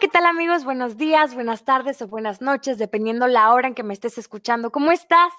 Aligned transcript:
¿Qué 0.00 0.08
tal 0.08 0.24
amigos? 0.24 0.64
Buenos 0.64 0.96
días, 0.96 1.34
buenas 1.34 1.66
tardes 1.66 2.00
o 2.00 2.08
buenas 2.08 2.40
noches, 2.40 2.78
dependiendo 2.78 3.26
la 3.26 3.52
hora 3.52 3.68
en 3.68 3.74
que 3.74 3.82
me 3.82 3.92
estés 3.92 4.16
escuchando. 4.16 4.72
¿Cómo 4.72 4.92
estás? 4.92 5.30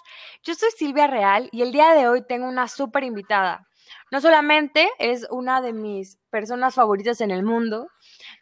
Yo 0.43 0.53
soy 0.53 0.69
Silvia 0.77 1.07
Real 1.07 1.49
y 1.51 1.63
el 1.63 1.71
día 1.71 1.95
de 1.95 2.07
hoy 2.07 2.23
tengo 2.27 2.47
una 2.47 2.67
súper 2.67 3.03
invitada. 3.03 3.67
No 4.11 4.21
solamente 4.21 4.87
es 4.99 5.25
una 5.31 5.61
de 5.61 5.73
mis 5.73 6.19
personas 6.29 6.75
favoritas 6.75 7.21
en 7.21 7.31
el 7.31 7.43
mundo, 7.43 7.87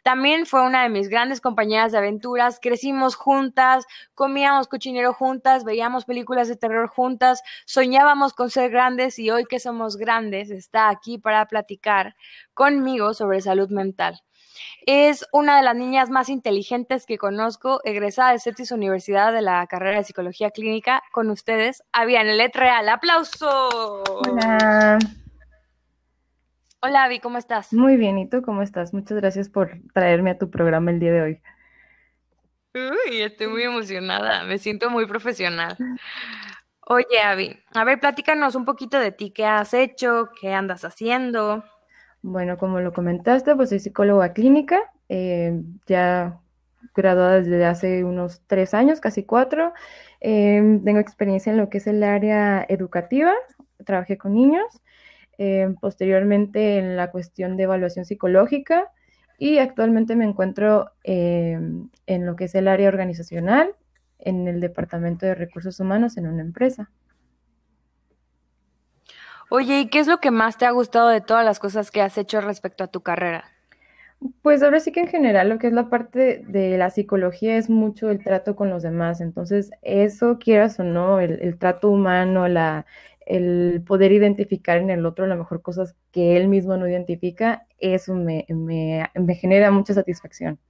también 0.02 0.44
fue 0.44 0.60
una 0.60 0.82
de 0.82 0.90
mis 0.90 1.08
grandes 1.08 1.40
compañeras 1.40 1.90
de 1.90 1.98
aventuras. 1.98 2.58
Crecimos 2.60 3.14
juntas, 3.14 3.86
comíamos 4.14 4.68
cochinero 4.68 5.14
juntas, 5.14 5.64
veíamos 5.64 6.04
películas 6.04 6.48
de 6.48 6.56
terror 6.56 6.88
juntas, 6.88 7.42
soñábamos 7.64 8.34
con 8.34 8.50
ser 8.50 8.70
grandes 8.70 9.18
y 9.18 9.30
hoy 9.30 9.46
que 9.46 9.58
somos 9.58 9.96
grandes 9.96 10.50
está 10.50 10.90
aquí 10.90 11.16
para 11.16 11.46
platicar 11.46 12.14
conmigo 12.52 13.14
sobre 13.14 13.40
salud 13.40 13.70
mental. 13.70 14.20
Es 14.86 15.26
una 15.32 15.56
de 15.56 15.62
las 15.62 15.76
niñas 15.76 16.10
más 16.10 16.28
inteligentes 16.28 17.06
que 17.06 17.18
conozco, 17.18 17.80
egresada 17.84 18.32
de 18.32 18.40
CETIS 18.40 18.72
Universidad 18.72 19.32
de 19.32 19.42
la 19.42 19.66
carrera 19.66 19.98
de 19.98 20.04
Psicología 20.04 20.50
Clínica. 20.50 21.02
Con 21.12 21.30
ustedes, 21.30 21.82
Avianelet 21.92 22.54
Real. 22.54 22.88
¡Aplauso! 22.88 24.02
Hola. 24.04 24.98
Hola, 26.82 27.04
Avi, 27.04 27.20
¿cómo 27.20 27.36
estás? 27.36 27.74
Muy 27.74 27.98
bien, 27.98 28.16
¿y 28.18 28.26
tú 28.26 28.40
cómo 28.40 28.62
estás? 28.62 28.94
Muchas 28.94 29.18
gracias 29.18 29.50
por 29.50 29.72
traerme 29.92 30.30
a 30.30 30.38
tu 30.38 30.50
programa 30.50 30.90
el 30.90 30.98
día 30.98 31.12
de 31.12 31.20
hoy. 31.20 31.42
Uy, 32.74 33.20
estoy 33.20 33.48
muy 33.48 33.64
emocionada, 33.64 34.44
me 34.44 34.56
siento 34.56 34.88
muy 34.88 35.06
profesional. 35.06 35.76
Oye, 36.86 37.20
Avi, 37.22 37.56
a 37.74 37.84
ver, 37.84 38.00
platícanos 38.00 38.54
un 38.54 38.64
poquito 38.64 38.98
de 38.98 39.12
ti, 39.12 39.30
qué 39.30 39.44
has 39.44 39.74
hecho, 39.74 40.30
qué 40.40 40.54
andas 40.54 40.84
haciendo. 40.84 41.64
Bueno, 42.22 42.58
como 42.58 42.80
lo 42.80 42.92
comentaste, 42.92 43.56
pues 43.56 43.70
soy 43.70 43.78
psicóloga 43.78 44.32
clínica, 44.34 44.78
eh, 45.08 45.62
ya 45.86 46.38
graduada 46.94 47.40
desde 47.40 47.64
hace 47.64 48.04
unos 48.04 48.42
tres 48.46 48.74
años, 48.74 49.00
casi 49.00 49.24
cuatro. 49.24 49.72
Em, 50.20 50.84
tengo 50.84 50.98
experiencia 51.00 51.50
en 51.52 51.58
lo 51.58 51.70
que 51.70 51.78
es 51.78 51.86
el 51.86 52.02
área 52.02 52.64
educativa, 52.68 53.32
trabajé 53.86 54.18
con 54.18 54.34
niños, 54.34 54.66
em, 55.38 55.74
posteriormente 55.76 56.78
en 56.78 56.96
la 56.96 57.10
cuestión 57.10 57.56
de 57.56 57.64
evaluación 57.64 58.04
psicológica 58.04 58.88
y 59.38 59.58
actualmente 59.58 60.16
me 60.16 60.24
encuentro 60.26 60.90
em, 61.04 61.88
en 62.06 62.26
lo 62.26 62.36
que 62.36 62.44
es 62.44 62.54
el 62.54 62.68
área 62.68 62.88
organizacional 62.88 63.74
en 64.18 64.46
el 64.48 64.60
Departamento 64.60 65.26
de 65.26 65.34
Recursos 65.34 65.80
Humanos 65.80 66.16
en 66.18 66.26
una 66.26 66.42
empresa. 66.42 66.90
Oye, 69.52 69.80
¿y 69.80 69.86
qué 69.88 69.98
es 69.98 70.06
lo 70.06 70.20
que 70.20 70.30
más 70.30 70.58
te 70.58 70.64
ha 70.64 70.70
gustado 70.70 71.08
de 71.08 71.20
todas 71.20 71.44
las 71.44 71.58
cosas 71.58 71.90
que 71.90 72.00
has 72.00 72.16
hecho 72.16 72.40
respecto 72.40 72.84
a 72.84 72.86
tu 72.86 73.00
carrera? 73.00 73.44
Pues 74.42 74.62
ahora 74.62 74.78
sí 74.78 74.92
que 74.92 75.00
en 75.00 75.08
general 75.08 75.48
lo 75.48 75.58
que 75.58 75.66
es 75.66 75.72
la 75.72 75.88
parte 75.88 76.44
de 76.46 76.78
la 76.78 76.90
psicología 76.90 77.56
es 77.56 77.68
mucho 77.68 78.10
el 78.10 78.22
trato 78.22 78.54
con 78.54 78.70
los 78.70 78.84
demás. 78.84 79.20
Entonces, 79.20 79.72
eso, 79.82 80.38
quieras 80.38 80.78
o 80.78 80.84
no, 80.84 81.18
el, 81.18 81.58
trato 81.58 81.90
humano, 81.90 82.46
la, 82.46 82.86
el 83.26 83.82
poder 83.84 84.12
identificar 84.12 84.78
en 84.78 84.88
el 84.88 85.04
otro 85.04 85.24
a 85.24 85.28
lo 85.28 85.36
mejor 85.36 85.62
cosas 85.62 85.96
que 86.12 86.36
él 86.36 86.46
mismo 86.46 86.76
no 86.76 86.88
identifica, 86.88 87.66
eso 87.78 88.14
me, 88.14 88.46
me, 88.50 89.10
me 89.14 89.34
genera 89.34 89.72
mucha 89.72 89.94
satisfacción. 89.94 90.60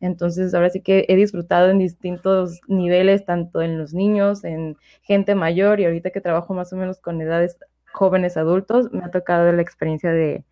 Entonces, 0.00 0.54
ahora 0.54 0.70
sí 0.70 0.80
que 0.80 1.04
he 1.08 1.16
disfrutado 1.16 1.70
en 1.70 1.78
distintos 1.78 2.60
niveles, 2.66 3.26
tanto 3.26 3.62
en 3.62 3.78
los 3.78 3.92
niños, 3.94 4.42
en 4.42 4.76
gente 5.02 5.34
mayor 5.34 5.80
y 5.80 5.84
ahorita 5.84 6.10
que 6.10 6.20
trabajo 6.20 6.54
más 6.54 6.72
o 6.72 6.76
menos 6.76 6.98
con 6.98 7.20
edades 7.20 7.58
jóvenes 7.92 8.36
adultos, 8.36 8.92
me 8.92 9.04
ha 9.04 9.10
tocado 9.10 9.52
la 9.52 9.62
experiencia 9.62 10.10
de, 10.10 10.44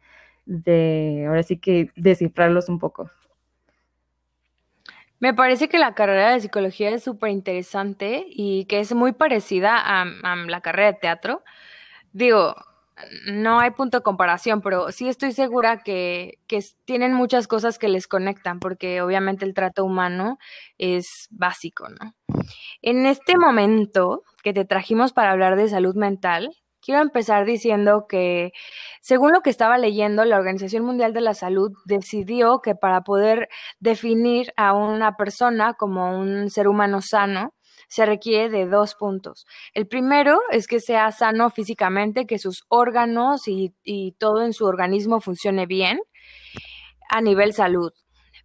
ahora 1.27 1.43
sí 1.43 1.59
que 1.59 1.91
descifrarlos 1.97 2.69
un 2.69 2.79
poco. 2.79 3.11
Me 5.19 5.35
parece 5.35 5.69
que 5.69 5.79
la 5.79 5.95
carrera 5.95 6.31
de 6.33 6.41
psicología 6.41 6.91
es 6.91 7.05
súper 7.05 7.31
interesante 7.31 8.25
y 8.27 8.65
que 8.65 8.81
es 8.81 8.95
muy 8.95 9.13
parecida 9.13 9.77
a, 9.77 10.07
la 10.35 10.61
carrera 10.63 10.93
de 10.93 10.99
teatro. 10.99 11.43
Digo, 12.13 12.55
no 13.27 13.61
hay 13.61 13.71
punto 13.71 13.99
de 13.99 14.03
comparación, 14.03 14.63
pero 14.63 14.93
sí 14.93 15.09
estoy 15.09 15.33
segura 15.33 15.83
que, 15.83 16.39
que, 16.47 16.65
tienen 16.87 17.13
muchas 17.13 17.47
cosas 17.49 17.79
que 17.79 17.89
les 17.89 18.09
conectan, 18.09 18.61
porque 18.61 19.03
obviamente 19.03 19.45
el 19.45 19.55
trato 19.55 19.85
humano 19.85 20.39
es 20.79 21.29
básico, 21.31 21.89
¿no? 21.89 22.15
En 22.83 23.07
este 23.07 23.37
momento 23.37 24.23
que 24.43 24.53
te 24.53 24.65
trajimos 24.65 25.13
para 25.13 25.33
hablar 25.33 25.57
de 25.57 25.69
salud 25.69 25.95
mental, 25.95 26.51
Quiero 26.83 27.03
empezar 27.03 27.45
diciendo 27.45 28.07
que, 28.09 28.53
según 29.03 29.33
lo 29.33 29.43
que 29.43 29.51
estaba 29.51 29.77
leyendo, 29.79 30.25
la 30.25 30.39
Organización 30.39 30.85
Mundial 30.85 31.13
de 31.13 31.21
la 31.21 31.35
Salud 31.35 31.73
decidió 31.85 32.61
que 32.61 32.75
para 32.75 33.03
poder 33.03 33.49
definir 33.81 34.53
a 34.57 34.73
una 34.73 35.17
persona 35.17 35.75
como 35.75 36.19
un 36.19 36.49
ser 36.51 36.69
humano 36.69 37.03
sano, 37.03 37.55
se 37.91 38.07
requiere 38.07 38.49
de 38.49 38.67
dos 38.67 38.95
puntos. 38.95 39.47
El 39.75 39.89
primero 39.89 40.41
es 40.51 40.69
que 40.69 40.81
sea 40.81 41.11
sano 41.11 41.51
físicamente, 41.51 42.25
que 42.25 42.39
sus 42.39 42.65
órganos 42.69 43.49
y, 43.49 43.75
todo 44.19 44.43
en 44.43 44.53
su 44.53 44.65
organismo 44.65 45.21
funcione 45.21 45.67
bien 45.67 46.01
a 47.11 47.21
nivel 47.21 47.53
salud. 47.53 47.93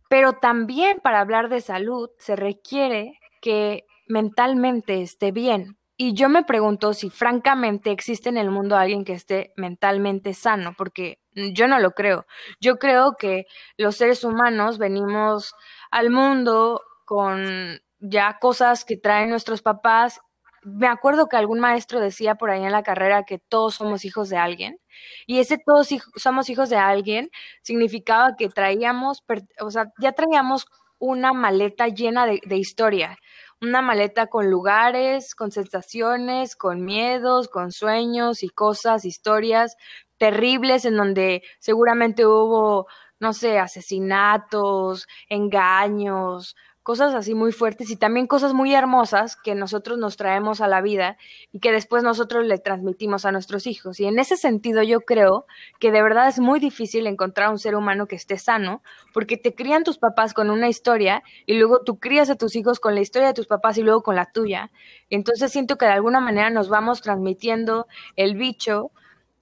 Pero 0.10 0.34
también 0.34 1.00
para 1.00 1.20
hablar 1.22 1.50
de 1.50 1.62
salud 1.62 2.10
se 2.18 2.36
requiere 2.36 3.20
que 3.40 3.86
mentalmente 4.08 5.02
esté 5.02 5.32
bien. 5.32 5.78
Y 5.98 6.14
yo 6.14 6.28
me 6.28 6.44
pregunto 6.44 6.94
si 6.94 7.10
francamente 7.10 7.90
existe 7.92 8.28
en 8.28 8.38
el 8.38 8.52
mundo 8.52 8.76
alguien 8.76 9.06
que 9.06 9.14
esté 9.14 9.54
mentalmente 9.56 10.34
sano, 10.34 10.74
porque 10.78 11.20
yo 11.34 11.68
no 11.70 11.80
lo 11.80 11.92
creo. 11.92 12.26
Yo 12.60 12.78
creo 12.78 13.16
que 13.18 13.46
los 13.78 13.96
seres 13.96 14.26
humanos 14.26 14.78
venimos 14.78 15.54
al 15.92 16.10
mundo 16.10 16.82
con 17.06 17.80
ya 18.00 18.38
cosas 18.40 18.84
que 18.84 18.98
traen 18.98 19.30
nuestros 19.30 19.62
papás. 19.62 20.20
Me 20.64 20.88
acuerdo 20.88 21.28
que 21.28 21.38
algún 21.38 21.62
maestro 21.62 22.02
decía 22.02 22.36
por 22.36 22.50
ahí 22.50 22.64
en 22.64 22.74
la 22.74 22.84
carrera 22.84 23.24
que 23.24 23.40
todos 23.40 23.76
somos 23.76 24.04
hijos 24.04 24.28
de 24.30 24.38
alguien. 24.38 24.80
Y 25.28 25.40
ese 25.40 25.58
todos 25.58 25.90
somos 26.18 26.50
hijos 26.50 26.70
de 26.70 26.78
alguien 26.78 27.30
significaba 27.62 28.36
que 28.38 28.50
traíamos, 28.50 29.24
o 29.62 29.72
sea, 29.72 29.86
ya 30.02 30.12
traíamos 30.12 30.66
una 30.98 31.32
maleta 31.34 31.88
llena 31.88 32.26
de, 32.26 32.42
de 32.46 32.58
historia 32.58 33.18
una 33.62 33.82
maleta 33.82 34.28
con 34.28 34.50
lugares, 34.50 35.36
con 35.36 35.52
sensaciones, 35.52 36.56
con 36.56 36.84
miedos, 36.86 37.48
con 37.48 37.72
sueños 37.72 38.44
y 38.44 38.50
cosas, 38.50 39.06
historias 39.06 39.76
terribles 40.18 40.86
en 40.86 40.98
donde 40.98 41.44
seguramente 41.60 42.26
hubo, 42.26 42.88
no 43.20 43.34
sé, 43.34 43.60
asesinatos, 43.60 45.08
engaños, 45.30 46.56
cosas 46.86 47.16
así 47.16 47.34
muy 47.34 47.52
fuertes 47.52 47.90
y 47.90 47.96
también 47.96 48.28
cosas 48.28 48.54
muy 48.54 48.76
hermosas 48.76 49.36
que 49.36 49.56
nosotros 49.56 49.98
nos 49.98 50.18
traemos 50.18 50.62
a 50.62 50.68
la 50.68 50.82
vida 50.82 51.18
y 51.52 51.60
que 51.60 51.72
después 51.72 52.04
nosotros 52.04 52.46
le 52.46 52.60
transmitimos 52.60 53.26
a 53.26 53.32
nuestros 53.32 53.66
hijos. 53.66 54.00
Y 54.00 54.06
en 54.06 54.20
ese 54.20 54.38
sentido 54.38 54.84
yo 54.84 55.02
creo 55.02 55.48
que 55.80 55.92
de 55.92 56.04
verdad 56.04 56.28
es 56.28 56.38
muy 56.38 56.60
difícil 56.60 57.08
encontrar 57.08 57.50
un 57.50 57.58
ser 57.58 57.76
humano 57.76 58.06
que 58.06 58.16
esté 58.16 58.38
sano 58.38 58.84
porque 59.16 59.36
te 59.36 59.56
crían 59.56 59.84
tus 59.84 59.98
papás 59.98 60.36
con 60.36 60.52
una 60.52 60.70
historia 60.70 61.24
y 61.48 61.56
luego 61.56 61.82
tú 61.82 61.98
crías 61.98 62.30
a 62.30 62.36
tus 62.36 62.56
hijos 62.56 62.80
con 62.80 62.94
la 62.94 63.02
historia 63.02 63.30
de 63.30 63.34
tus 63.34 63.48
papás 63.48 63.80
y 63.80 63.82
luego 63.82 64.04
con 64.04 64.16
la 64.16 64.32
tuya. 64.32 64.70
Entonces 65.10 65.52
siento 65.52 65.80
que 65.80 65.88
de 65.88 65.94
alguna 65.94 66.20
manera 66.20 66.52
nos 66.52 66.70
vamos 66.70 67.02
transmitiendo 67.02 67.88
el 68.16 68.36
bicho 68.36 68.92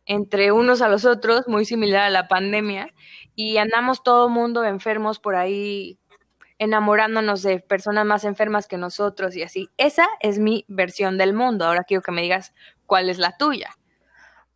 entre 0.06 0.54
unos 0.54 0.82
a 0.82 0.88
los 0.88 1.04
otros, 1.04 1.50
muy 1.50 1.66
similar 1.66 2.04
a 2.04 2.10
la 2.10 2.30
pandemia, 2.30 2.94
y 3.36 3.58
andamos 3.58 4.04
todo 4.04 4.30
mundo 4.30 4.64
enfermos 4.64 5.20
por 5.20 5.36
ahí 5.36 5.98
enamorándonos 6.60 7.42
de 7.44 7.60
personas 7.60 8.06
más 8.06 8.24
enfermas 8.24 8.68
que 8.68 8.78
nosotros 8.78 9.36
y 9.36 9.44
así. 9.44 9.70
Esa 9.78 10.08
es 10.20 10.40
mi 10.40 10.66
versión 10.68 11.18
del 11.18 11.34
mundo. 11.34 11.66
Ahora 11.66 11.84
quiero 11.84 12.02
que 12.02 12.12
me 12.12 12.22
digas 12.22 12.54
cuál 12.86 13.10
es 13.10 13.18
la 13.20 13.38
tuya. 13.38 13.70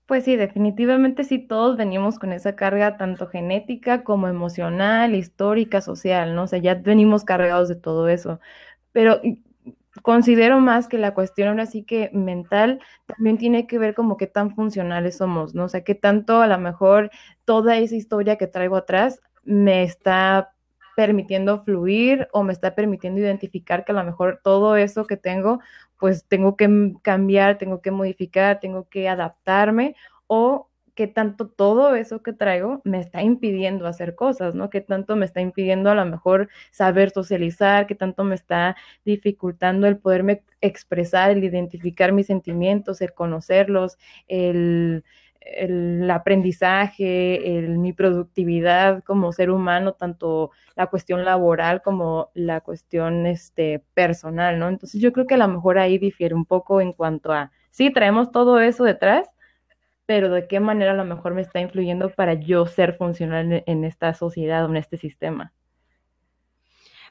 Pues 0.06 0.24
sí, 0.24 0.38
definitivamente 0.38 1.26
sí, 1.26 1.38
todos 1.38 1.76
venimos 1.76 2.18
con 2.18 2.32
esa 2.32 2.56
carga 2.56 2.96
tanto 2.96 3.28
genética 3.28 4.06
como 4.06 4.30
emocional, 4.30 5.16
histórica, 5.16 5.82
social, 5.82 6.34
¿no? 6.34 6.44
O 6.44 6.48
sea, 6.48 6.60
ya 6.60 6.76
venimos 6.76 7.26
cargados 7.26 7.68
de 7.68 7.76
todo 7.76 8.08
eso. 8.08 8.40
Pero 8.94 9.20
considero 10.02 10.60
más 10.62 10.88
que 10.88 10.98
la 10.98 11.14
cuestión 11.14 11.50
ahora 11.50 11.66
sí 11.66 11.84
que 11.84 12.10
mental 12.14 12.80
también 13.06 13.38
tiene 13.38 13.68
que 13.68 13.80
ver 13.80 13.94
como 13.96 14.16
qué 14.16 14.28
tan 14.28 14.56
funcionales 14.56 15.18
somos, 15.18 15.54
¿no? 15.56 15.66
O 15.66 15.70
sea, 15.70 15.84
qué 15.84 15.96
tanto 15.96 16.42
a 16.42 16.48
lo 16.48 16.58
mejor 16.58 17.12
toda 17.44 17.78
esa 17.78 17.96
historia 17.96 18.38
que 18.38 18.48
traigo 18.48 18.78
atrás 18.78 19.22
me 19.44 19.84
está 19.84 20.54
permitiendo 20.98 21.64
fluir 21.64 22.28
o 22.32 22.42
me 22.42 22.52
está 22.54 22.74
permitiendo 22.74 23.20
identificar 23.20 23.86
que 23.86 23.92
a 23.92 23.96
lo 23.96 24.04
mejor 24.04 24.42
todo 24.44 24.76
eso 24.76 25.06
que 25.06 25.16
tengo, 25.16 25.60
pues 26.00 26.26
tengo 26.28 26.58
que 26.58 26.94
cambiar, 27.04 27.60
tengo 27.60 27.84
que 27.84 27.92
modificar, 27.92 28.60
tengo 28.60 28.90
que 28.90 29.08
adaptarme 29.08 29.96
o 30.26 30.70
que 30.96 31.06
tanto 31.06 31.50
todo 31.50 31.94
eso 31.94 32.24
que 32.24 32.34
traigo 32.34 32.82
me 32.84 33.00
está 33.00 33.22
impidiendo 33.22 33.86
hacer 33.86 34.16
cosas, 34.16 34.56
¿no? 34.56 34.72
Que 34.72 34.82
tanto 34.82 35.16
me 35.16 35.26
está 35.26 35.40
impidiendo 35.40 35.92
a 35.92 35.96
lo 35.96 36.04
mejor 36.04 36.50
saber 36.72 37.12
socializar, 37.12 37.86
que 37.86 37.94
tanto 37.94 38.24
me 38.24 38.34
está 38.34 38.76
dificultando 39.06 39.86
el 39.86 40.00
poderme 40.00 40.42
expresar, 40.62 41.30
el 41.30 41.44
identificar 41.44 42.12
mis 42.12 42.26
sentimientos, 42.26 43.02
el 43.02 43.14
conocerlos, 43.14 44.00
el 44.28 45.04
el 45.56 46.10
aprendizaje, 46.10 47.58
el, 47.58 47.78
mi 47.78 47.94
productividad 47.94 49.04
como 49.04 49.32
ser 49.32 49.50
humano, 49.52 49.94
tanto 49.94 50.52
la 50.76 50.88
cuestión 50.88 51.26
laboral 51.26 51.82
como 51.82 52.30
la 52.34 52.62
cuestión 52.62 53.26
este, 53.26 53.84
personal, 53.94 54.60
¿no? 54.60 54.70
Entonces 54.70 55.02
yo 55.02 55.12
creo 55.14 55.28
que 55.28 55.36
a 55.36 55.38
lo 55.38 55.48
mejor 55.48 55.80
ahí 55.80 55.98
difiere 55.98 56.36
un 56.36 56.46
poco 56.46 56.82
en 56.82 56.94
cuanto 56.94 57.34
a, 57.34 57.52
sí, 57.72 57.92
traemos 57.92 58.32
todo 58.32 58.60
eso 58.60 58.84
detrás, 58.84 59.30
pero 60.06 60.30
de 60.30 60.48
qué 60.48 60.60
manera 60.60 60.92
a 60.92 60.96
lo 60.96 61.06
mejor 61.06 61.34
me 61.34 61.42
está 61.42 61.60
influyendo 61.60 62.10
para 62.10 62.34
yo 62.36 62.66
ser 62.66 62.96
funcional 62.96 63.52
en, 63.52 63.64
en 63.66 63.84
esta 63.84 64.14
sociedad 64.14 64.66
o 64.66 64.70
en 64.70 64.78
este 64.78 64.98
sistema. 64.98 65.54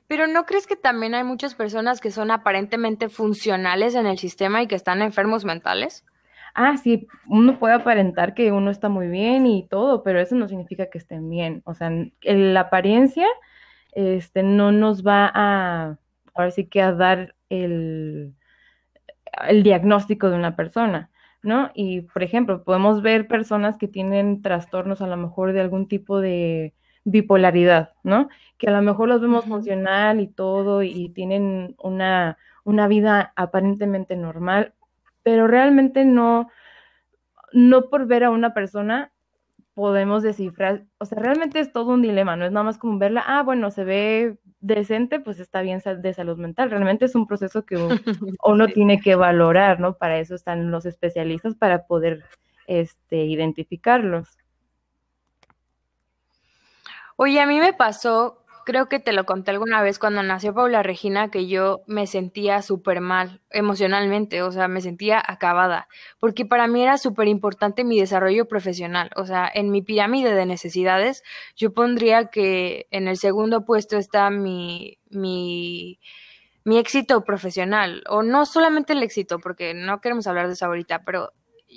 Pero 0.09 0.27
¿no 0.29 0.47
crees 0.47 0.67
que 0.67 0.77
también 0.77 1.15
hay 1.15 1.25
muchas 1.25 1.55
personas 1.55 2.01
que 2.01 2.11
son 2.11 2.31
aparentemente 2.31 3.09
funcionales 3.09 3.95
en 3.95 4.07
el 4.07 4.19
sistema 4.19 4.63
y 4.63 4.67
que 4.67 4.77
están 4.77 5.03
enfermos 5.03 5.45
mentales? 5.45 6.05
Ah, 6.57 6.77
sí, 6.77 7.07
uno 7.29 7.59
puede 7.59 7.75
aparentar 7.75 8.35
que 8.35 8.53
uno 8.53 8.71
está 8.71 8.89
muy 8.89 9.09
bien 9.09 9.47
y 9.47 9.69
todo, 9.69 10.03
pero 10.03 10.21
eso 10.21 10.35
no 10.35 10.49
significa 10.49 10.91
que 10.91 10.99
estén 10.99 11.29
bien. 11.31 11.63
O 11.65 11.75
sea, 11.75 11.91
la 12.23 12.61
apariencia 12.61 13.27
este, 13.93 14.43
no 14.43 14.73
nos 14.73 15.07
va 15.07 15.31
a, 15.35 15.99
ahora 16.35 16.51
sí 16.51 16.67
que 16.67 16.83
a 16.83 16.93
dar 16.93 17.35
el, 17.51 18.35
el 19.49 19.63
diagnóstico 19.63 20.31
de 20.31 20.37
una 20.37 20.57
persona. 20.57 21.11
¿no? 21.43 21.71
Y, 21.75 22.03
por 22.03 22.23
ejemplo, 22.25 22.65
podemos 22.65 23.03
ver 23.03 23.29
personas 23.29 23.77
que 23.79 23.89
tienen 23.89 24.43
trastornos 24.43 25.01
a 25.01 25.07
lo 25.07 25.17
mejor 25.17 25.53
de 25.53 25.61
algún 25.61 25.87
tipo 25.87 26.21
de 26.21 26.75
bipolaridad, 27.05 27.93
¿no? 28.03 28.29
Que 28.59 28.69
a 28.69 28.73
lo 28.73 28.83
mejor 28.83 29.09
los 29.09 29.21
vemos 29.21 29.45
funcional 29.45 30.21
y 30.21 30.27
todo 30.27 30.83
y 30.83 31.11
tienen 31.11 31.77
una, 31.79 32.37
una 32.65 32.89
vida 32.89 33.33
aparentemente 33.37 34.17
normal, 34.17 34.75
pero 35.27 35.49
realmente 35.49 36.05
no, 36.05 36.49
no 37.53 37.91
por 37.91 38.07
ver 38.07 38.23
a 38.23 38.31
una 38.31 38.55
persona 38.55 39.13
podemos 39.75 40.23
descifrar, 40.23 40.85
o 40.99 41.05
sea, 41.05 41.19
realmente 41.19 41.59
es 41.59 41.73
todo 41.73 41.95
un 41.95 42.03
dilema, 42.03 42.37
no 42.37 42.45
es 42.47 42.53
nada 42.53 42.63
más 42.63 42.79
como 42.79 42.97
verla, 43.01 43.25
ah, 43.27 43.43
bueno, 43.43 43.73
se 43.73 43.83
ve 43.83 44.39
decente, 44.61 45.19
pues 45.19 45.41
está 45.41 45.63
bien 45.63 45.83
de 45.85 46.15
salud 46.15 46.39
mental, 46.39 46.71
realmente 46.71 47.07
es 47.07 47.17
un 47.17 47.27
proceso 47.27 47.67
que 47.67 47.77
uno, 48.45 48.69
tiene 48.69 49.01
que 49.01 49.17
valorar, 49.17 49.81
¿no? 49.81 49.95
Para 49.95 50.21
eso 50.21 50.37
están 50.37 50.71
los 50.71 50.87
especialistas, 50.87 51.57
para 51.57 51.89
poder 51.89 52.23
este, 52.69 53.25
identificarlos. 53.25 54.39
Oye, 57.17 57.41
a 57.41 57.47
mí 57.47 57.59
me 57.59 57.73
pasó 57.73 58.46
Creo 58.67 58.89
que 58.89 58.99
te 58.99 59.13
lo 59.13 59.27
conté 59.27 59.53
alguna 59.53 59.81
vez 59.81 60.01
cuando 60.01 60.25
nació 60.25 60.53
Paula 60.53 60.83
Regina 60.83 61.31
que 61.31 61.47
yo 61.47 61.83
me 61.87 62.09
sentía 62.09 62.63
súper 62.63 63.01
mal 63.01 63.41
emocionalmente, 63.51 64.43
o 64.43 64.51
sea, 64.51 64.67
me 64.67 64.81
sentía 64.81 65.23
acabada, 65.25 65.87
porque 66.19 66.45
para 66.45 66.67
mí 66.67 66.83
era 66.83 66.99
súper 66.99 67.29
importante 67.29 67.85
mi 67.85 68.01
desarrollo 68.01 68.49
profesional, 68.49 69.11
o 69.15 69.25
sea, 69.25 69.49
en 69.55 69.71
mi 69.71 69.83
pirámide 69.83 70.35
de 70.35 70.47
necesidades 70.47 71.23
yo 71.55 71.75
pondría 71.75 72.27
que 72.27 72.89
en 72.91 73.07
el 73.07 73.19
segundo 73.19 73.65
puesto 73.65 73.99
está 73.99 74.31
mi, 74.31 74.99
mi, 75.11 76.01
mi 76.65 76.79
éxito 76.79 77.23
profesional, 77.23 78.03
o 78.09 78.25
no 78.25 78.47
solamente 78.47 78.95
el 78.95 79.05
éxito, 79.05 79.39
porque 79.39 79.75
no 79.75 80.01
queremos 80.01 80.27
hablar 80.27 80.49
de 80.49 80.55
eso 80.55 80.67
ahorita, 80.67 81.05
pero 81.05 81.33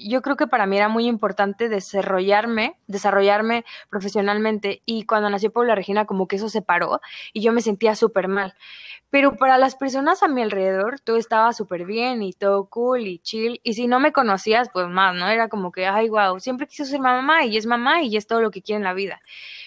yo 0.07 0.21
creo 0.21 0.37
que 0.37 0.47
para 0.47 0.65
mí 0.65 0.77
era 0.77 0.87
muy 0.87 1.07
importante 1.07 1.69
desarrollarme, 1.69 2.77
desarrollarme 2.87 3.65
profesionalmente 3.89 4.81
y 4.85 5.03
cuando 5.03 5.29
nació 5.29 5.51
Paula 5.51 5.75
Regina 5.75 6.05
como 6.05 6.27
que 6.27 6.37
eso 6.37 6.49
se 6.49 6.61
paró 6.61 7.01
y 7.33 7.41
yo 7.41 7.51
me 7.51 7.61
sentía 7.61 7.95
súper 7.95 8.27
mal. 8.27 8.55
Pero 9.11 9.37
para 9.37 9.57
las 9.57 9.75
personas 9.75 10.21
a 10.21 10.27
mi 10.27 10.43
alrededor 10.43 10.99
todo 10.99 11.17
estaba 11.17 11.51
súper 11.53 11.85
bien 11.85 12.21
y 12.21 12.33
todo 12.33 12.65
cool 12.65 13.07
y 13.07 13.17
chill. 13.19 13.59
Y 13.63 13.73
si 13.73 13.87
no 13.87 13.99
me 13.99 14.11
conocías, 14.11 14.69
pues 14.71 14.87
más, 14.87 15.15
¿no? 15.15 15.27
Era 15.27 15.49
como 15.49 15.71
que, 15.71 15.87
ay, 15.87 16.09
wow, 16.09 16.39
siempre 16.39 16.67
quise 16.67 16.85
ser 16.85 16.99
mamá 16.99 17.45
y 17.45 17.57
es 17.57 17.65
mamá 17.65 18.03
y 18.03 18.17
es 18.17 18.27
todo 18.27 18.39
lo 18.39 18.51
que 18.51 18.61
quiere 18.61 18.77
en 18.77 18.83
la 18.83 18.93
vida. 18.93 19.21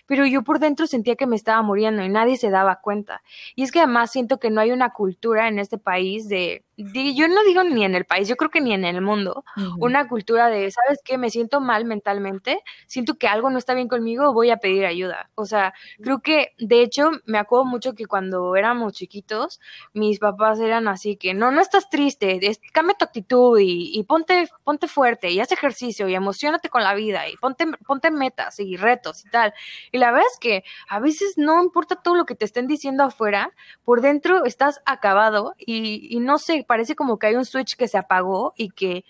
Pero 0.07 0.27
yo 0.27 0.43
por 0.43 0.61
dentro 0.61 0.87
sentía 0.87 1.17
que 1.17 1.27
me 1.27 1.35
estaba 1.35 1.61
muriendo 1.63 2.05
y 2.05 2.09
nadie 2.09 2.37
se 2.37 2.51
daba 2.51 2.77
cuenta. 2.81 3.23
Y 3.57 3.65
es 3.65 3.73
que 3.73 3.81
además 3.81 4.13
siento 4.13 4.39
que 4.39 4.51
no 4.51 4.61
hay 4.61 4.71
una 4.71 4.91
cultura 4.91 5.49
en 5.49 5.59
este 5.59 5.77
país 5.77 6.29
de, 6.29 6.65
yo 6.77 7.29
no 7.29 7.45
digo 7.45 7.65
ni 7.65 7.85
en 7.85 7.95
el 7.95 8.05
país, 8.05 8.29
yo 8.29 8.37
creo 8.37 8.51
que 8.51 8.61
ni 8.61 8.73
en 8.73 8.85
el 8.85 9.01
mundo, 9.03 9.45
una 9.79 10.09
cultura 10.09 10.49
de, 10.49 10.71
¿sabes 10.71 11.01
qué? 11.05 11.19
Me 11.19 11.29
siento 11.29 11.61
mal 11.61 11.85
mentalmente, 11.85 12.63
siento 12.87 13.15
que 13.15 13.29
algo 13.29 13.51
no 13.51 13.59
está 13.59 13.75
bien 13.75 13.89
conmigo, 13.89 14.33
voy 14.33 14.51
a 14.51 14.57
pedir 14.57 14.87
ayuda. 14.87 15.31
O 15.35 15.45
sea, 15.45 15.75
creo 16.01 16.21
que, 16.21 16.55
de 16.59 16.83
hecho, 16.83 17.11
me 17.27 17.39
acuerdo 17.39 17.67
mucho 17.67 17.95
que 17.95 18.07
cuando 18.07 18.57
éramos 18.57 18.95
chiquitos, 18.95 19.61
mis 19.93 20.19
papás 20.19 20.61
eran 20.61 20.89
así 20.89 21.17
que, 21.17 21.35
no, 21.35 21.51
no 21.51 21.61
estás 21.61 21.91
triste, 21.91 22.41
cambia 22.73 22.97
tu 22.97 23.05
actitud 23.05 23.59
y, 23.61 24.03
ponte, 24.05 24.49
ponte 24.65 24.89
fuerte 24.89 25.31
y 25.31 25.41
haz 25.41 25.53
ejercicio 25.53 26.09
y 26.09 26.15
emocionate 26.15 26.71
con 26.71 26.83
la 26.83 26.95
vida 26.95 27.29
y 27.29 27.37
ponte, 27.37 27.67
ponte 27.87 28.11
metas 28.11 28.59
y 28.61 28.77
retos 28.77 29.25
y 29.27 29.31
tal. 29.31 29.53
Y 29.91 29.99
la 29.99 30.11
verdad 30.11 30.27
es 30.33 30.39
que 30.39 30.65
a 30.89 31.01
veces 31.01 31.35
no 31.37 31.63
importa 31.63 31.97
todo 31.97 32.15
lo 32.17 32.25
que 32.25 32.35
te 32.35 32.47
estén 32.47 32.67
diciendo 32.67 33.05
afuera, 33.05 33.53
por 33.85 34.01
dentro 34.01 34.45
estás 34.47 34.81
acabado 34.87 35.55
y, 35.59 36.09
y 36.15 36.21
no 36.21 36.39
sé, 36.39 36.62
parece 36.63 36.95
como 36.95 37.19
que 37.19 37.29
hay 37.29 37.37
un 37.37 37.45
switch 37.45 37.77
que 37.77 37.89
se 37.89 37.99
apagó 37.99 38.55
y 38.57 38.71
que 38.71 39.05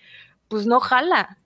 pues 0.47 0.65
no 0.65 0.79
jala. 0.79 1.37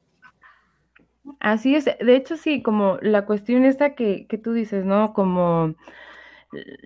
Así 1.39 1.75
es, 1.75 1.85
de 1.85 2.15
hecho 2.15 2.37
sí, 2.37 2.61
como 2.61 2.97
la 3.01 3.25
cuestión 3.25 3.65
esta 3.65 3.95
que, 3.95 4.27
que 4.27 4.37
tú 4.37 4.53
dices, 4.53 4.85
¿no? 4.85 5.13
Como 5.13 5.75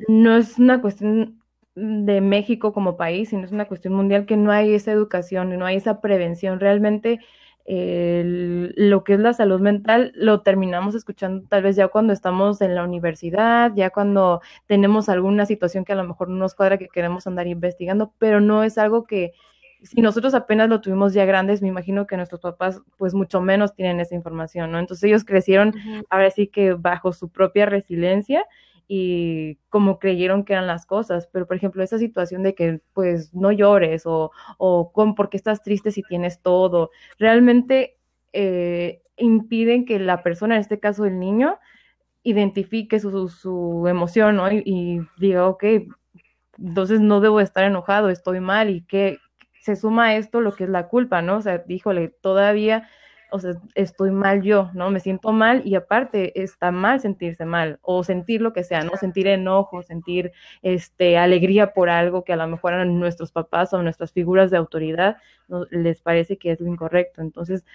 no 0.08 0.36
es 0.36 0.58
una 0.58 0.82
cuestión 0.82 1.42
de 1.75 2.22
México 2.22 2.74
como 2.74 2.98
país, 2.98 3.30
sino 3.30 3.46
es 3.46 3.51
una 3.51 3.68
cuestión 3.68 3.94
mundial 3.94 4.25
que 4.25 4.38
no 4.38 4.51
hay 4.51 4.74
esa 4.74 4.92
educación, 4.92 5.58
no 5.58 5.66
hay 5.66 5.78
esa 5.78 6.01
prevención. 6.01 6.60
Realmente 6.60 7.20
lo 7.65 9.03
que 9.03 9.13
es 9.13 9.20
la 9.20 9.34
salud 9.34 9.60
mental 9.60 10.12
lo 10.15 10.41
terminamos 10.41 10.96
escuchando 10.96 11.48
tal 11.48 11.63
vez 11.63 11.75
ya 11.75 11.88
cuando 11.89 12.13
estamos 12.13 12.62
en 12.62 12.75
la 12.75 12.84
universidad, 12.84 13.72
ya 13.75 13.89
cuando 13.91 14.41
tenemos 14.65 15.10
alguna 15.10 15.46
situación 15.46 15.86
que 15.86 15.94
a 15.94 15.96
lo 15.96 16.03
mejor 16.03 16.30
no 16.30 16.38
nos 16.38 16.56
cuadra 16.56 16.77
que 16.77 16.88
queremos 16.88 17.27
andar 17.27 17.48
investigando, 17.48 18.13
pero 18.18 18.41
no 18.41 18.63
es 18.63 18.77
algo 18.77 19.06
que 19.06 19.34
si 19.84 20.01
nosotros 20.01 20.34
apenas 20.34 20.70
lo 20.70 20.80
tuvimos 20.82 21.13
ya 21.13 21.25
grandes, 21.25 21.62
me 21.62 21.68
imagino 21.68 22.06
que 22.06 22.18
nuestros 22.18 22.41
papás 22.41 22.82
pues 22.98 23.13
mucho 23.13 23.41
menos 23.41 23.74
tienen 23.74 24.00
esa 24.00 24.15
información, 24.15 24.72
¿no? 24.72 24.80
Entonces 24.80 25.03
ellos 25.06 25.25
crecieron 25.25 25.74
ahora 26.10 26.30
sí 26.30 26.48
que 26.48 26.74
bajo 26.74 27.13
su 27.13 27.30
propia 27.30 27.65
resiliencia 27.65 28.46
y 28.93 29.55
como 29.69 30.00
creyeron 30.00 30.43
que 30.43 30.51
eran 30.51 30.67
las 30.67 30.86
cosas. 30.86 31.29
Pero, 31.31 31.48
por 31.48 31.55
ejemplo, 31.55 31.81
esa 31.81 31.98
situación 31.98 32.43
de 32.43 32.55
que, 32.55 32.81
pues, 32.93 33.33
no 33.33 33.53
llores 33.53 34.05
o, 34.05 34.31
o 34.57 34.91
con, 34.91 35.15
¿por 35.15 35.29
qué 35.29 35.38
estás 35.38 35.63
triste 35.63 35.91
si 35.91 36.03
tienes 36.03 36.41
todo? 36.41 36.91
Realmente 37.17 37.98
eh, 38.33 39.01
impiden 39.15 39.86
que 39.86 39.98
la 39.98 40.24
persona, 40.24 40.55
en 40.55 40.62
este 40.62 40.81
caso 40.81 41.05
el 41.05 41.19
niño, 41.19 41.57
identifique 42.24 43.00
su, 43.00 43.29
su, 43.29 43.88
emoción, 43.88 44.36
¿no? 44.36 44.51
Y, 44.51 44.62
y, 44.65 45.00
diga, 45.17 45.48
ok, 45.48 45.63
entonces 46.60 47.00
no 47.00 47.21
debo 47.21 47.39
estar 47.39 47.63
enojado, 47.63 48.10
estoy 48.10 48.41
mal 48.41 48.69
y 48.69 48.81
que 48.81 49.19
se 49.62 49.77
suma 49.77 50.07
a 50.07 50.17
esto 50.17 50.41
lo 50.41 50.51
que 50.53 50.65
es 50.65 50.69
la 50.69 50.89
culpa, 50.89 51.21
¿no? 51.21 51.38
O 51.38 51.41
sea, 51.41 51.60
díjole, 51.60 52.10
todavía 52.10 52.89
o 53.32 53.40
sea, 53.40 53.54
estoy 53.76 54.12
mal 54.12 54.42
yo, 54.42 54.70
¿no? 54.74 54.92
Me 54.92 55.00
siento 55.00 55.32
mal 55.32 55.62
y 55.66 55.76
aparte 55.76 56.42
está 56.42 56.72
mal 56.72 57.00
sentirse 57.00 57.46
mal 57.46 57.80
o 57.82 58.04
sentir 58.04 58.42
lo 58.42 58.54
que 58.54 58.64
sea, 58.64 58.84
¿no? 58.84 58.98
Sentir 58.98 59.28
enojo, 59.28 59.82
sentir 59.84 60.34
este, 60.62 61.18
alegría 61.18 61.74
por 61.74 61.90
algo 61.90 62.24
que 62.24 62.34
a 62.34 62.36
lo 62.36 62.48
mejor 62.48 62.74
a 62.74 62.86
nuestros 62.86 63.32
papás 63.32 63.74
o 63.74 63.82
nuestras 63.82 64.12
figuras 64.12 64.52
de 64.52 64.58
autoridad 64.58 65.18
¿no? 65.48 65.66
les 65.72 66.02
parece 66.02 66.38
que 66.38 66.52
es 66.52 66.60
lo 66.60 66.68
incorrecto. 66.68 67.22
Entonces, 67.22 67.66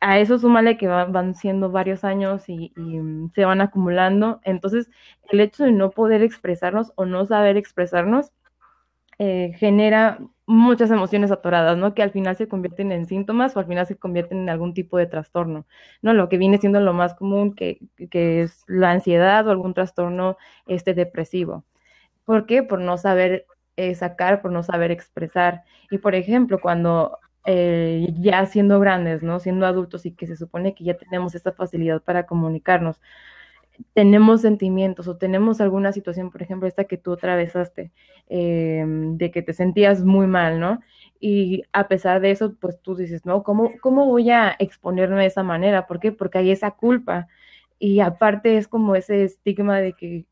a 0.00 0.18
eso 0.18 0.38
súmale 0.38 0.76
que 0.76 0.88
van, 0.88 1.34
siendo 1.34 1.70
varios 1.70 2.04
años 2.04 2.48
y, 2.48 2.72
mm, 2.76 3.30
se 3.32 3.44
van 3.44 3.60
acumulando. 3.62 4.40
Entonces, 4.44 4.90
el 5.30 5.40
hecho 5.40 5.64
de 5.64 5.72
no 5.72 5.90
poder 5.90 6.22
expresarnos 6.22 6.92
o 6.96 7.06
no 7.06 7.24
saber 7.26 7.56
expresarnos 7.56 8.32
eh, 9.18 9.52
genera 9.58 10.18
muchas 10.52 10.90
emociones 10.90 11.30
atoradas, 11.30 11.76
¿no? 11.78 11.94
Que 11.94 12.02
al 12.02 12.10
final 12.10 12.36
se 12.36 12.48
convierten 12.48 12.92
en 12.92 13.06
síntomas 13.06 13.56
o 13.56 13.60
al 13.60 13.66
final 13.66 13.86
se 13.86 13.96
convierten 13.96 14.38
en 14.40 14.48
algún 14.50 14.74
tipo 14.74 14.98
de 14.98 15.06
trastorno, 15.06 15.66
¿no? 16.02 16.14
Lo 16.14 16.28
que 16.28 16.38
viene 16.38 16.58
siendo 16.58 16.80
lo 16.80 16.92
más 16.92 17.14
común 17.14 17.54
que, 17.54 17.80
que 18.10 18.42
es 18.42 18.62
la 18.66 18.90
ansiedad 18.90 19.46
o 19.46 19.50
algún 19.50 19.74
trastorno 19.74 20.36
este, 20.66 20.94
depresivo. 20.94 21.64
¿Por 22.24 22.46
qué? 22.46 22.62
Por 22.62 22.80
no 22.80 22.98
saber 22.98 23.46
eh, 23.76 23.94
sacar, 23.94 24.42
por 24.42 24.52
no 24.52 24.62
saber 24.62 24.90
expresar. 24.90 25.64
Y 25.90 25.98
por 25.98 26.14
ejemplo, 26.14 26.60
cuando 26.60 27.18
eh, 27.46 28.08
ya 28.18 28.46
siendo 28.46 28.78
grandes, 28.80 29.22
¿no? 29.22 29.40
Siendo 29.40 29.66
adultos 29.66 30.06
y 30.06 30.12
que 30.14 30.26
se 30.26 30.36
supone 30.36 30.74
que 30.74 30.84
ya 30.84 30.94
tenemos 30.96 31.34
esta 31.34 31.52
facilidad 31.52 32.02
para 32.02 32.26
comunicarnos, 32.26 33.00
tenemos 33.94 34.42
sentimientos 34.42 35.08
o 35.08 35.16
tenemos 35.16 35.60
alguna 35.60 35.92
situación, 35.92 36.30
por 36.30 36.42
ejemplo, 36.42 36.68
esta 36.68 36.84
que 36.84 36.96
tú 36.96 37.12
atravesaste, 37.14 37.92
eh, 38.28 38.84
de 38.86 39.30
que 39.30 39.42
te 39.42 39.52
sentías 39.52 40.04
muy 40.04 40.26
mal, 40.26 40.60
¿no? 40.60 40.80
Y 41.20 41.62
a 41.72 41.88
pesar 41.88 42.20
de 42.20 42.30
eso, 42.30 42.54
pues 42.60 42.80
tú 42.80 42.96
dices, 42.96 43.24
no, 43.24 43.42
¿cómo, 43.42 43.72
¿cómo 43.80 44.06
voy 44.06 44.30
a 44.30 44.56
exponerme 44.58 45.20
de 45.20 45.26
esa 45.26 45.42
manera? 45.42 45.86
¿Por 45.86 46.00
qué? 46.00 46.12
Porque 46.12 46.38
hay 46.38 46.50
esa 46.50 46.72
culpa. 46.72 47.28
Y 47.78 48.00
aparte 48.00 48.56
es 48.58 48.68
como 48.68 48.94
ese 48.96 49.24
estigma 49.24 49.80
de 49.80 49.92
que 49.94 50.26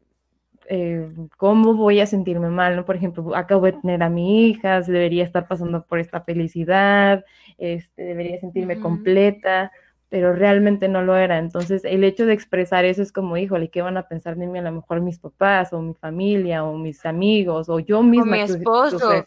eh, 0.68 1.10
cómo 1.36 1.74
voy 1.74 2.00
a 2.00 2.06
sentirme 2.06 2.48
mal, 2.48 2.76
¿no? 2.76 2.84
Por 2.84 2.96
ejemplo, 2.96 3.34
acabo 3.34 3.66
de 3.66 3.72
tener 3.72 4.02
a 4.02 4.08
mi 4.08 4.46
hija, 4.48 4.80
debería 4.82 5.24
estar 5.24 5.48
pasando 5.48 5.84
por 5.84 5.98
esta 5.98 6.20
felicidad, 6.20 7.24
este, 7.58 8.02
debería 8.02 8.38
sentirme 8.40 8.78
completa, 8.80 9.72
pero 10.10 10.34
realmente 10.34 10.88
no 10.88 11.02
lo 11.02 11.16
era. 11.16 11.38
Entonces, 11.38 11.84
el 11.84 12.04
hecho 12.04 12.26
de 12.26 12.34
expresar 12.34 12.84
eso 12.84 13.00
es 13.00 13.12
como, 13.12 13.36
híjole, 13.36 13.70
¿qué 13.70 13.80
van 13.80 13.96
a 13.96 14.08
pensar 14.08 14.36
de 14.36 14.46
mí? 14.46 14.58
A 14.58 14.62
lo 14.62 14.72
mejor 14.72 15.00
mis 15.00 15.18
papás, 15.18 15.72
o 15.72 15.80
mi 15.80 15.94
familia, 15.94 16.64
o 16.64 16.76
mis 16.76 17.06
amigos, 17.06 17.68
o 17.68 17.78
yo 17.78 18.02
misma. 18.02 18.32
O 18.32 18.36
mi 18.36 18.40
esposo. 18.40 19.24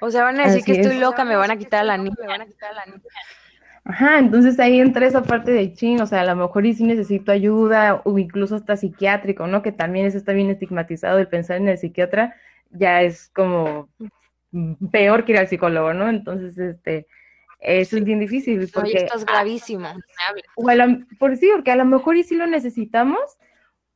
O 0.00 0.10
sea, 0.10 0.24
van 0.24 0.40
a 0.40 0.46
decir 0.46 0.64
que 0.64 0.80
estoy 0.80 0.98
loca, 0.98 1.24
me 1.24 1.36
van 1.36 1.52
a 1.52 1.56
quitar 1.56 1.84
la 1.84 1.98
niña. 1.98 2.16
Me 2.18 2.26
van 2.26 2.40
a 2.40 2.46
quitar 2.46 2.74
la 2.74 2.86
niña. 2.86 3.02
Ajá, 3.84 4.18
entonces 4.18 4.58
ahí 4.58 4.80
entra 4.80 5.06
esa 5.06 5.22
parte 5.22 5.50
de 5.50 5.74
chin, 5.74 6.00
o 6.00 6.06
sea, 6.06 6.20
a 6.20 6.24
lo 6.24 6.36
mejor 6.36 6.64
y 6.66 6.72
sí 6.72 6.84
necesito 6.84 7.30
ayuda, 7.30 8.00
o 8.04 8.16
incluso 8.16 8.54
hasta 8.54 8.76
psiquiátrico, 8.76 9.46
¿no? 9.48 9.60
Que 9.60 9.72
también 9.72 10.06
eso 10.06 10.16
está 10.16 10.32
bien 10.32 10.50
estigmatizado, 10.50 11.18
el 11.18 11.28
pensar 11.28 11.56
en 11.58 11.68
el 11.68 11.78
psiquiatra 11.78 12.36
ya 12.70 13.02
es 13.02 13.28
como 13.34 13.88
peor 14.90 15.24
que 15.24 15.32
ir 15.32 15.38
al 15.38 15.48
psicólogo, 15.48 15.94
¿no? 15.94 16.08
Entonces, 16.08 16.58
este, 16.58 17.06
eso 17.60 17.96
es 17.96 18.04
bien 18.04 18.20
difícil. 18.20 18.68
Porque, 18.72 18.98
esto 18.98 19.16
es 19.16 19.24
gravísimo. 19.24 19.88
O 20.56 20.66
por 21.18 21.36
sí, 21.36 21.48
porque 21.52 21.70
a 21.70 21.76
lo 21.76 21.84
mejor 21.84 22.16
y 22.16 22.24
sí 22.24 22.34
lo 22.34 22.46
necesitamos, 22.46 23.38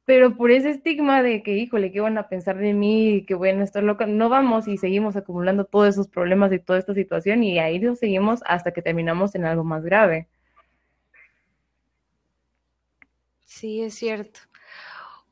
pero 0.05 0.37
por 0.37 0.53
ese 0.53 0.71
estigma 0.71 1.23
de 1.23 1.43
que, 1.43 1.57
híjole, 1.57 1.91
¿qué 1.91 2.01
van 2.01 2.17
a 2.17 2.29
pensar 2.29 2.57
de 2.59 2.73
mí? 2.73 3.25
Que 3.27 3.35
voy 3.35 3.49
a 3.49 3.63
estar 3.63 3.83
loca, 3.83 4.07
no 4.07 4.29
vamos 4.29 4.69
y 4.69 4.79
seguimos 4.79 5.17
acumulando 5.17 5.65
todos 5.65 5.89
esos 5.89 6.07
problemas 6.07 6.53
y 6.53 6.61
toda 6.61 6.79
esta 6.79 6.95
situación 6.95 7.43
y 7.43 7.59
ahí 7.59 7.81
lo 7.81 7.97
seguimos 7.97 8.41
hasta 8.47 8.73
que 8.73 8.83
terminamos 8.83 9.35
en 9.35 9.45
algo 9.45 9.65
más 9.65 9.85
grave. 9.85 10.29
Sí, 13.45 13.83
es 13.83 13.95
cierto. 13.95 14.41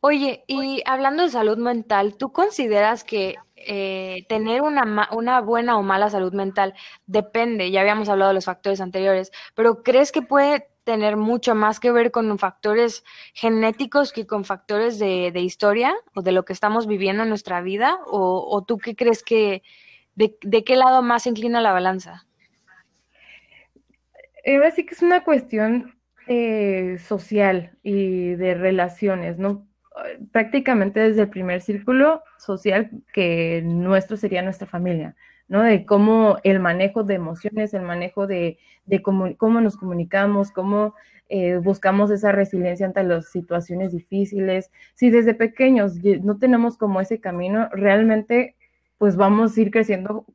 Oye, 0.00 0.45
y 0.49 0.83
hablando 0.87 1.23
de 1.23 1.31
salud 1.31 1.57
mental, 1.57 2.16
¿tú 2.16 2.33
consideras 2.33 3.04
que 3.04 3.37
eh, 3.66 4.25
tener 4.28 4.62
una, 4.62 5.09
una 5.12 5.40
buena 5.40 5.76
o 5.76 5.83
mala 5.83 6.11
salud 6.11 6.33
mental 6.33 6.75
depende, 7.06 7.71
ya 7.71 7.80
habíamos 7.80 8.09
hablado 8.09 8.30
de 8.30 8.35
los 8.35 8.44
factores 8.44 8.80
anteriores, 8.80 9.33
pero 9.54 9.83
¿crees 9.83 10.12
que 10.12 10.23
puede 10.23 10.68
tener 10.85 11.16
mucho 11.16 11.54
más 11.54 11.80
que 11.80 11.90
ver 11.90 12.11
con 12.11 12.38
factores 12.38 13.04
genéticos 13.33 14.12
que 14.12 14.26
con 14.26 14.44
factores 14.44 14.99
de, 14.99 15.33
historia 15.40 15.94
o 16.14 16.23
de 16.23 16.33
lo 16.33 16.44
que 16.44 16.52
estamos 16.52 16.87
viviendo 16.87 17.23
en 17.23 17.30
nuestra 17.30 17.61
vida? 17.62 17.99
¿O, 18.06 18.62
tú 18.66 18.78
qué 18.78 18.94
crees 18.94 19.23
que, 19.23 19.62
de, 20.14 20.64
qué 20.64 20.76
lado 20.76 21.02
más 21.02 21.26
inclina 21.26 21.61
la 21.61 21.73
balanza? 21.73 22.26
Eh, 24.44 24.61
sí 24.73 24.85
que 24.85 24.94
es 24.94 25.02
una 25.02 25.25
cuestión 25.25 25.99
eh, 26.28 26.99
social 26.99 27.76
y 27.83 28.35
de 28.35 28.54
relaciones, 28.54 29.38
¿no? 29.38 29.66
Prácticamente 30.33 31.00
desde 31.00 31.23
el 31.23 31.30
primer 31.30 31.61
círculo 31.61 32.23
social 32.38 32.90
que 33.12 33.62
nuestro 33.64 34.16
sería 34.16 34.42
nuestra 34.42 34.66
familia. 34.66 35.16
¿no? 35.49 35.62
De 35.62 35.85
cómo 35.85 36.38
el 36.42 36.61
manejo 36.61 37.04
de 37.04 37.14
emociones, 37.14 37.75
el 37.75 37.83
manejo 37.83 38.26
de, 38.26 38.59
cómo, 39.02 39.37
cómo, 39.37 39.61
nos 39.61 39.76
comunicamos, 39.76 40.50
cómo 40.50 40.94
eh, 41.28 41.56
buscamos 41.56 42.11
esa 42.11 42.33
resiliencia 42.33 42.87
ante 42.87 43.02
las 43.02 43.30
situaciones 43.30 43.92
difíciles. 43.92 44.71
Si 44.94 45.11
desde 45.11 45.35
pequeños 45.35 45.94
no 46.23 46.38
tenemos 46.38 46.76
como 46.76 47.00
ese 47.00 47.21
camino, 47.21 47.68
realmente 47.73 48.56
pues 48.99 49.16
vamos 49.16 49.56
a 49.56 49.61
ir 49.61 49.71
creciendo 49.71 50.26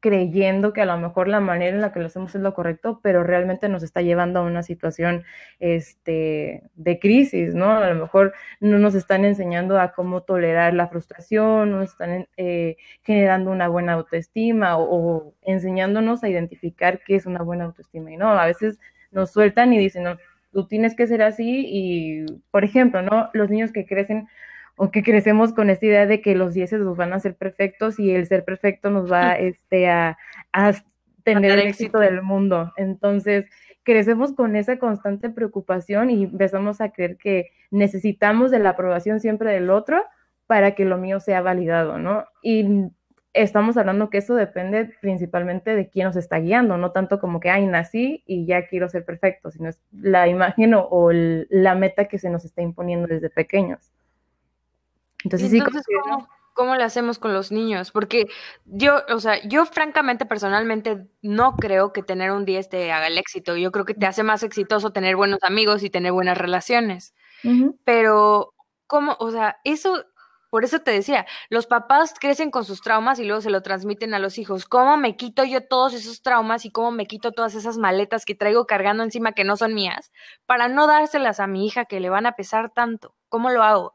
creyendo 0.00 0.72
que 0.72 0.80
a 0.82 0.86
lo 0.86 0.96
mejor 0.98 1.28
la 1.28 1.40
manera 1.40 1.74
en 1.74 1.80
la 1.80 1.92
que 1.92 2.00
lo 2.00 2.06
hacemos 2.06 2.34
es 2.34 2.40
lo 2.40 2.54
correcto, 2.54 3.00
pero 3.02 3.22
realmente 3.24 3.68
nos 3.68 3.82
está 3.82 4.02
llevando 4.02 4.40
a 4.40 4.42
una 4.42 4.62
situación 4.62 5.24
este, 5.60 6.62
de 6.74 6.98
crisis, 6.98 7.54
¿no? 7.54 7.70
A 7.70 7.88
lo 7.90 8.00
mejor 8.00 8.34
no 8.60 8.78
nos 8.78 8.94
están 8.94 9.24
enseñando 9.24 9.80
a 9.80 9.92
cómo 9.92 10.22
tolerar 10.22 10.74
la 10.74 10.88
frustración, 10.88 11.70
no 11.70 11.78
nos 11.78 11.90
están 11.90 12.28
eh, 12.36 12.76
generando 13.02 13.50
una 13.50 13.68
buena 13.68 13.94
autoestima 13.94 14.78
o, 14.78 15.34
enseñándonos 15.42 16.24
a 16.24 16.28
identificar 16.28 17.00
qué 17.04 17.16
es 17.16 17.26
una 17.26 17.42
buena 17.42 17.64
autoestima 17.64 18.12
y 18.12 18.16
no, 18.16 18.30
a 18.30 18.46
veces 18.46 18.78
nos 19.10 19.32
sueltan 19.32 19.72
y 19.72 19.78
dicen, 19.78 20.04
no, 20.04 20.16
tú 20.52 20.66
tienes 20.66 20.94
que 20.94 21.06
ser 21.06 21.22
así 21.22 21.64
y, 21.66 22.26
por 22.50 22.64
ejemplo, 22.64 23.02
¿no? 23.02 23.30
Los 23.32 23.50
niños 23.50 23.72
que 23.72 23.86
crecen 23.86 24.28
o 24.76 24.90
que 24.90 25.02
crecemos 25.02 25.52
con 25.52 25.70
esta 25.70 25.86
idea 25.86 26.06
de 26.06 26.20
que 26.20 26.34
los 26.34 26.54
dieces 26.54 26.80
nos 26.80 26.96
van 26.96 27.12
a 27.12 27.20
ser 27.20 27.36
perfectos 27.36 27.98
y 27.98 28.10
el 28.10 28.26
ser 28.26 28.44
perfecto 28.44 28.90
nos 28.90 29.10
va 29.10 29.32
este, 29.38 29.88
a, 29.88 30.16
tener 31.22 31.52
el 31.52 31.68
éxito 31.68 31.98
del 31.98 32.20
mundo. 32.20 32.72
Entonces, 32.76 33.46
crecemos 33.82 34.34
con 34.34 34.56
esa 34.56 34.78
constante 34.78 35.30
preocupación 35.30 36.10
y 36.10 36.24
empezamos 36.24 36.80
a 36.80 36.90
creer 36.90 37.16
que 37.16 37.50
necesitamos 37.70 38.50
de 38.50 38.58
la 38.58 38.70
aprobación 38.70 39.20
siempre 39.20 39.52
del 39.52 39.70
otro 39.70 40.04
para 40.46 40.74
que 40.74 40.84
lo 40.84 40.98
mío 40.98 41.20
sea 41.20 41.40
validado, 41.40 41.98
¿no? 41.98 42.26
Y 42.42 42.90
estamos 43.32 43.76
hablando 43.76 44.10
que 44.10 44.18
eso 44.18 44.34
depende 44.34 44.90
principalmente 45.00 45.74
de 45.74 45.88
quién 45.88 46.06
nos 46.06 46.16
está 46.16 46.38
guiando, 46.38 46.76
no 46.76 46.92
tanto 46.92 47.18
como 47.18 47.40
que, 47.40 47.50
ay, 47.50 47.66
nací 47.66 48.22
y 48.26 48.46
ya 48.46 48.66
quiero 48.66 48.88
ser 48.88 49.04
perfecto, 49.04 49.50
sino 49.50 49.68
es 49.68 49.80
la 49.92 50.28
imagen 50.28 50.74
o 50.76 51.10
la 51.12 51.74
meta 51.74 52.06
que 52.06 52.18
se 52.18 52.30
nos 52.30 52.44
está 52.44 52.62
imponiendo 52.62 53.06
desde 53.06 53.30
pequeños. 53.30 53.92
Entonces, 55.24 55.50
sí, 55.50 55.60
¿cómo, 55.60 56.28
¿cómo 56.54 56.76
le 56.76 56.84
hacemos 56.84 57.18
con 57.18 57.34
los 57.34 57.52
niños? 57.52 57.90
Porque 57.90 58.26
yo, 58.64 59.02
o 59.08 59.20
sea, 59.20 59.42
yo 59.46 59.66
francamente, 59.66 60.24
personalmente, 60.24 61.06
no 61.20 61.56
creo 61.56 61.92
que 61.92 62.02
tener 62.02 62.30
un 62.30 62.44
10 62.44 62.68
te 62.68 62.92
haga 62.92 63.08
el 63.08 63.18
éxito. 63.18 63.56
Yo 63.56 63.72
creo 63.72 63.84
que 63.84 63.94
te 63.94 64.06
hace 64.06 64.22
más 64.22 64.42
exitoso 64.42 64.90
tener 64.92 65.16
buenos 65.16 65.42
amigos 65.42 65.82
y 65.82 65.90
tener 65.90 66.12
buenas 66.12 66.38
relaciones. 66.38 67.14
Pero, 67.84 68.54
¿cómo? 68.86 69.16
O 69.18 69.30
sea, 69.30 69.58
eso, 69.64 70.02
por 70.48 70.64
eso 70.64 70.78
te 70.78 70.92
decía, 70.92 71.26
los 71.50 71.66
papás 71.66 72.14
crecen 72.18 72.50
con 72.50 72.64
sus 72.64 72.80
traumas 72.80 73.18
y 73.18 73.24
luego 73.24 73.42
se 73.42 73.50
lo 73.50 73.60
transmiten 73.60 74.14
a 74.14 74.18
los 74.18 74.38
hijos. 74.38 74.64
¿Cómo 74.64 74.96
me 74.96 75.16
quito 75.16 75.44
yo 75.44 75.66
todos 75.66 75.92
esos 75.92 76.22
traumas 76.22 76.64
y 76.64 76.70
cómo 76.70 76.90
me 76.90 77.06
quito 77.06 77.32
todas 77.32 77.54
esas 77.54 77.76
maletas 77.76 78.24
que 78.24 78.34
traigo 78.34 78.64
cargando 78.64 79.02
encima 79.02 79.32
que 79.32 79.44
no 79.44 79.56
son 79.56 79.74
mías 79.74 80.10
para 80.46 80.68
no 80.68 80.86
dárselas 80.86 81.38
a 81.40 81.46
mi 81.46 81.66
hija 81.66 81.84
que 81.84 82.00
le 82.00 82.08
van 82.08 82.24
a 82.24 82.32
pesar 82.32 82.70
tanto? 82.70 83.14
¿Cómo 83.28 83.50
lo 83.50 83.62
hago? 83.62 83.94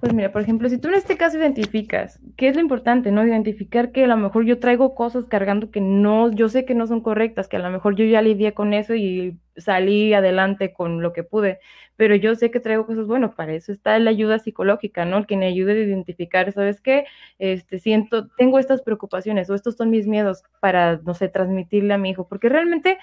Pues 0.00 0.14
mira, 0.14 0.30
por 0.30 0.42
ejemplo, 0.42 0.68
si 0.68 0.78
tú 0.78 0.86
en 0.86 0.94
este 0.94 1.16
caso 1.16 1.38
identificas, 1.38 2.20
¿qué 2.36 2.46
es 2.46 2.54
lo 2.54 2.60
importante, 2.62 3.10
no? 3.10 3.26
Identificar 3.26 3.90
que 3.90 4.04
a 4.04 4.06
lo 4.06 4.16
mejor 4.16 4.44
yo 4.44 4.60
traigo 4.60 4.94
cosas 4.94 5.24
cargando 5.24 5.72
que 5.72 5.80
no, 5.80 6.30
yo 6.30 6.48
sé 6.48 6.64
que 6.64 6.76
no 6.76 6.86
son 6.86 7.00
correctas, 7.00 7.48
que 7.48 7.56
a 7.56 7.58
lo 7.58 7.68
mejor 7.68 7.96
yo 7.96 8.04
ya 8.04 8.22
lidié 8.22 8.54
con 8.54 8.74
eso 8.74 8.94
y 8.94 9.36
salí 9.56 10.14
adelante 10.14 10.72
con 10.72 11.02
lo 11.02 11.12
que 11.12 11.24
pude, 11.24 11.58
pero 11.96 12.14
yo 12.14 12.36
sé 12.36 12.52
que 12.52 12.60
traigo 12.60 12.86
cosas, 12.86 13.08
bueno, 13.08 13.34
para 13.34 13.54
eso 13.54 13.72
está 13.72 13.98
la 13.98 14.10
ayuda 14.10 14.38
psicológica, 14.38 15.04
¿no? 15.04 15.26
Que 15.26 15.36
me 15.36 15.46
ayude 15.46 15.72
a 15.72 15.84
identificar, 15.84 16.52
¿sabes 16.52 16.80
qué? 16.80 17.04
Este, 17.40 17.80
siento, 17.80 18.28
tengo 18.36 18.60
estas 18.60 18.82
preocupaciones 18.82 19.50
o 19.50 19.56
estos 19.56 19.74
son 19.74 19.90
mis 19.90 20.06
miedos 20.06 20.44
para, 20.60 20.98
no 20.98 21.14
sé, 21.14 21.28
transmitirle 21.28 21.92
a 21.94 21.98
mi 21.98 22.10
hijo, 22.10 22.28
porque 22.28 22.48
realmente 22.48 22.98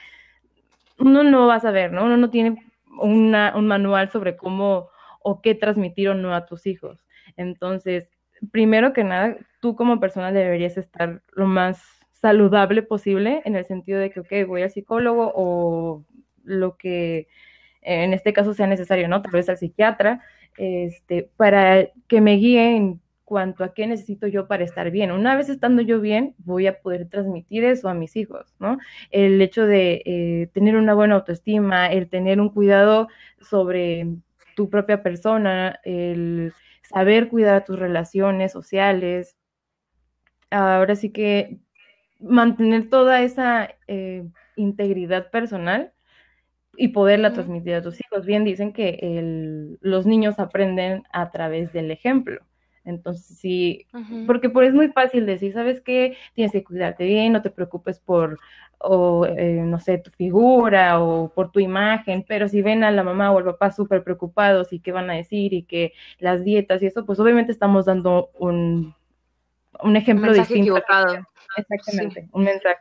uno 0.97 1.23
no 1.23 1.47
va 1.47 1.55
a 1.55 1.59
saber, 1.59 1.91
¿no? 1.91 2.05
Uno 2.05 2.15
no 2.15 2.29
tiene 2.29 2.55
una, 3.01 3.53
un 3.53 3.67
manual 3.67 4.09
sobre 4.11 4.37
cómo 4.37 4.94
o 5.25 5.41
qué 5.41 5.55
transmitir 5.55 6.09
o 6.09 6.13
no 6.13 6.35
a 6.35 6.45
tus 6.45 6.67
hijos. 6.67 7.03
Entonces, 7.35 8.07
primero 8.51 8.93
que 8.93 9.03
nada, 9.03 9.37
tú 9.59 9.75
como 9.75 9.99
persona 9.99 10.31
deberías 10.31 10.77
estar 10.77 11.23
lo 11.33 11.47
más 11.47 11.81
saludable 12.11 12.83
posible 12.83 13.41
en 13.43 13.55
el 13.55 13.65
sentido 13.65 13.99
de 13.99 14.11
que, 14.11 14.19
ok, 14.19 14.47
voy 14.47 14.61
al 14.61 14.69
psicólogo 14.69 15.31
o 15.35 16.05
lo 16.43 16.77
que 16.77 17.27
en 17.81 18.13
este 18.13 18.33
caso 18.33 18.53
sea 18.53 18.67
necesario, 18.67 19.07
¿no? 19.07 19.23
Tal 19.23 19.31
vez 19.31 19.49
al 19.49 19.57
psiquiatra, 19.57 20.21
este, 20.57 21.27
para 21.37 21.89
que 22.07 22.21
me 22.21 22.35
guíen 22.35 23.01
cuanto 23.23 23.63
a 23.63 23.73
qué 23.73 23.87
necesito 23.87 24.27
yo 24.27 24.47
para 24.47 24.63
estar 24.63 24.91
bien. 24.91 25.11
Una 25.11 25.35
vez 25.35 25.49
estando 25.49 25.81
yo 25.81 25.99
bien, 26.01 26.35
voy 26.37 26.67
a 26.67 26.81
poder 26.81 27.09
transmitir 27.09 27.63
eso 27.63 27.89
a 27.89 27.95
mis 27.95 28.15
hijos, 28.15 28.53
¿no? 28.59 28.77
El 29.09 29.41
hecho 29.41 29.65
de 29.65 30.03
eh, 30.05 30.49
tener 30.53 30.75
una 30.75 30.93
buena 30.93 31.15
autoestima, 31.15 31.87
el 31.87 32.09
tener 32.09 32.39
un 32.39 32.49
cuidado 32.49 33.07
sobre 33.41 34.05
tu 34.55 34.69
propia 34.69 35.03
persona, 35.03 35.79
el 35.83 36.53
saber 36.83 37.29
cuidar 37.29 37.65
tus 37.65 37.77
relaciones 37.77 38.51
sociales. 38.51 39.37
Ahora 40.49 40.95
sí 40.95 41.11
que 41.11 41.59
mantener 42.19 42.89
toda 42.89 43.21
esa 43.21 43.69
eh, 43.87 44.25
integridad 44.55 45.29
personal 45.29 45.91
y 46.77 46.89
poderla 46.89 47.33
transmitir 47.33 47.75
a 47.75 47.81
tus 47.81 47.99
hijos. 48.01 48.25
Bien 48.25 48.43
dicen 48.43 48.73
que 48.73 49.77
los 49.81 50.05
niños 50.05 50.39
aprenden 50.39 51.03
a 51.11 51.31
través 51.31 51.71
del 51.73 51.91
ejemplo. 51.91 52.41
Entonces, 52.83 53.37
sí, 53.39 53.87
porque 54.27 54.49
pues, 54.49 54.69
es 54.69 54.75
muy 54.75 54.89
fácil 54.89 55.25
decir, 55.25 55.53
¿sabes 55.53 55.81
qué? 55.81 56.15
Tienes 56.35 56.51
que 56.51 56.63
cuidarte 56.63 57.05
bien, 57.05 57.33
no 57.33 57.41
te 57.41 57.49
preocupes 57.49 57.99
por, 57.99 58.39
o, 58.79 59.25
eh, 59.25 59.61
no 59.63 59.79
sé, 59.79 59.97
tu 59.97 60.11
figura 60.11 60.99
o 61.01 61.29
por 61.29 61.51
tu 61.51 61.59
imagen, 61.59 62.23
pero 62.27 62.47
si 62.47 62.61
ven 62.61 62.83
a 62.83 62.91
la 62.91 63.03
mamá 63.03 63.31
o 63.31 63.37
al 63.37 63.45
papá 63.45 63.71
súper 63.71 64.03
preocupados 64.03 64.73
y 64.73 64.79
qué 64.79 64.91
van 64.91 65.09
a 65.09 65.13
decir 65.13 65.53
y 65.53 65.63
que 65.63 65.93
las 66.19 66.43
dietas 66.43 66.81
y 66.81 66.87
eso, 66.87 67.05
pues 67.05 67.19
obviamente 67.19 67.51
estamos 67.51 67.85
dando 67.85 68.29
un, 68.37 68.95
un 69.81 69.95
ejemplo 69.95 70.31
un 70.31 70.37
distinto. 70.37 70.61
Equivocado. 70.61 71.17
Exactamente, 71.57 72.27
un 72.31 72.43
mensaje. 72.43 72.79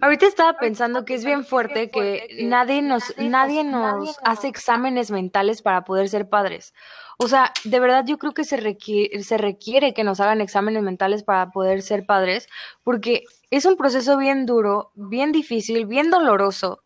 Ahorita 0.00 0.26
estaba 0.26 0.58
pensando 0.58 1.04
que 1.04 1.14
es 1.14 1.24
bien 1.24 1.44
fuerte 1.44 1.90
que 1.90 2.28
nadie 2.42 2.82
nos, 2.82 3.14
nadie 3.18 3.64
nos 3.64 4.18
hace 4.22 4.48
exámenes 4.48 5.10
mentales 5.10 5.62
para 5.62 5.84
poder 5.84 6.08
ser 6.08 6.28
padres. 6.28 6.74
O 7.18 7.28
sea, 7.28 7.52
de 7.64 7.80
verdad 7.80 8.04
yo 8.06 8.18
creo 8.18 8.32
que 8.32 8.44
se 8.44 8.56
requiere, 8.56 9.22
se 9.24 9.38
requiere 9.38 9.94
que 9.94 10.04
nos 10.04 10.20
hagan 10.20 10.40
exámenes 10.40 10.82
mentales 10.82 11.24
para 11.24 11.50
poder 11.50 11.82
ser 11.82 12.06
padres, 12.06 12.48
porque 12.84 13.24
es 13.50 13.64
un 13.64 13.76
proceso 13.76 14.16
bien 14.16 14.46
duro, 14.46 14.92
bien 14.94 15.32
difícil, 15.32 15.86
bien 15.86 16.10
doloroso. 16.10 16.82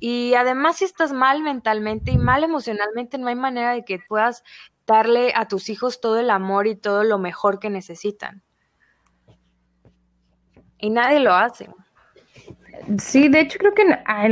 Y 0.00 0.34
además 0.34 0.78
si 0.78 0.84
estás 0.84 1.12
mal 1.12 1.42
mentalmente 1.42 2.10
y 2.10 2.18
mal 2.18 2.42
emocionalmente, 2.42 3.18
no 3.18 3.28
hay 3.28 3.36
manera 3.36 3.72
de 3.72 3.84
que 3.84 4.00
puedas 4.00 4.42
darle 4.86 5.32
a 5.34 5.48
tus 5.48 5.68
hijos 5.68 6.00
todo 6.00 6.18
el 6.18 6.30
amor 6.30 6.66
y 6.66 6.76
todo 6.76 7.04
lo 7.04 7.18
mejor 7.18 7.58
que 7.58 7.70
necesitan. 7.70 8.42
Y 10.78 10.90
nadie 10.90 11.20
lo 11.20 11.34
hace. 11.34 11.68
Sí, 12.98 13.28
de 13.28 13.40
hecho 13.40 13.58
creo 13.58 13.74
que 13.74 13.84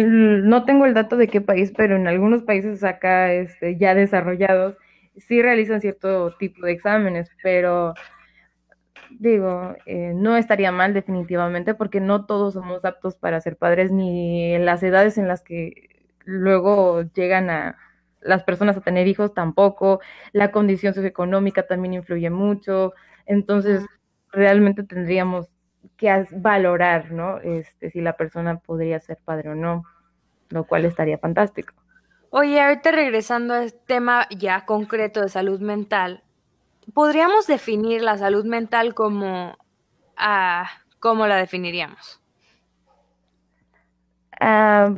no 0.07 0.65
tengo 0.65 0.87
el 0.87 0.95
dato 0.95 1.17
de 1.17 1.29
qué 1.29 1.41
país, 1.41 1.73
pero 1.77 1.97
en 1.97 2.07
algunos 2.09 2.43
países 2.43 2.83
acá 2.85 3.33
este, 3.33 3.77
ya 3.79 3.95
desarrollados 3.95 4.77
sí 5.17 5.41
realizan 5.43 5.81
cierto 5.81 6.35
tipo 6.39 6.67
de 6.67 6.73
exámenes, 6.73 7.31
pero 7.43 7.95
digo, 9.11 9.75
eh, 9.87 10.13
no 10.15 10.37
estaría 10.37 10.73
mal 10.73 10.95
definitivamente 10.95 11.75
porque 11.75 12.01
no 12.01 12.27
todos 12.27 12.55
somos 12.55 12.85
aptos 12.85 13.17
para 13.17 13.41
ser 13.41 13.57
padres 13.57 13.93
ni 13.93 14.55
en 14.55 14.65
las 14.67 14.83
edades 14.83 15.19
en 15.19 15.29
las 15.29 15.43
que 15.43 16.07
luego 16.25 17.03
llegan 17.15 17.51
a 17.51 17.77
las 18.21 18.43
personas 18.45 18.77
a 18.77 18.81
tener 18.81 19.07
hijos 19.07 19.35
tampoco, 19.35 20.01
la 20.33 20.51
condición 20.51 20.95
socioeconómica 20.95 21.67
también 21.67 21.95
influye 21.95 22.31
mucho, 22.31 22.95
entonces 23.27 23.85
realmente 24.33 24.83
tendríamos 24.83 25.49
que 25.97 26.27
valorar, 26.33 27.11
¿no? 27.13 27.39
Este, 27.39 27.91
si 27.91 28.01
la 28.01 28.17
persona 28.17 28.59
podría 28.59 29.01
ser 29.01 29.19
padre 29.25 29.51
o 29.51 29.55
no, 29.55 29.85
lo 30.49 30.65
cual 30.65 30.85
estaría 30.85 31.19
fantástico. 31.19 31.75
Oye, 32.31 32.61
ahorita 32.61 32.91
regresando 32.91 33.55
a 33.55 33.65
este 33.65 33.81
tema 33.87 34.27
ya 34.37 34.67
concreto 34.67 35.21
de 35.21 35.29
salud 35.29 35.61
mental, 35.61 36.23
¿podríamos 36.93 37.47
definir 37.47 38.03
la 38.03 38.19
salud 38.19 38.45
mental 38.45 38.95
como, 38.95 39.57
ah, 40.17 40.69
cómo 40.99 41.27
la 41.27 41.37
definiríamos? 41.37 42.21
Ah, 44.41 44.95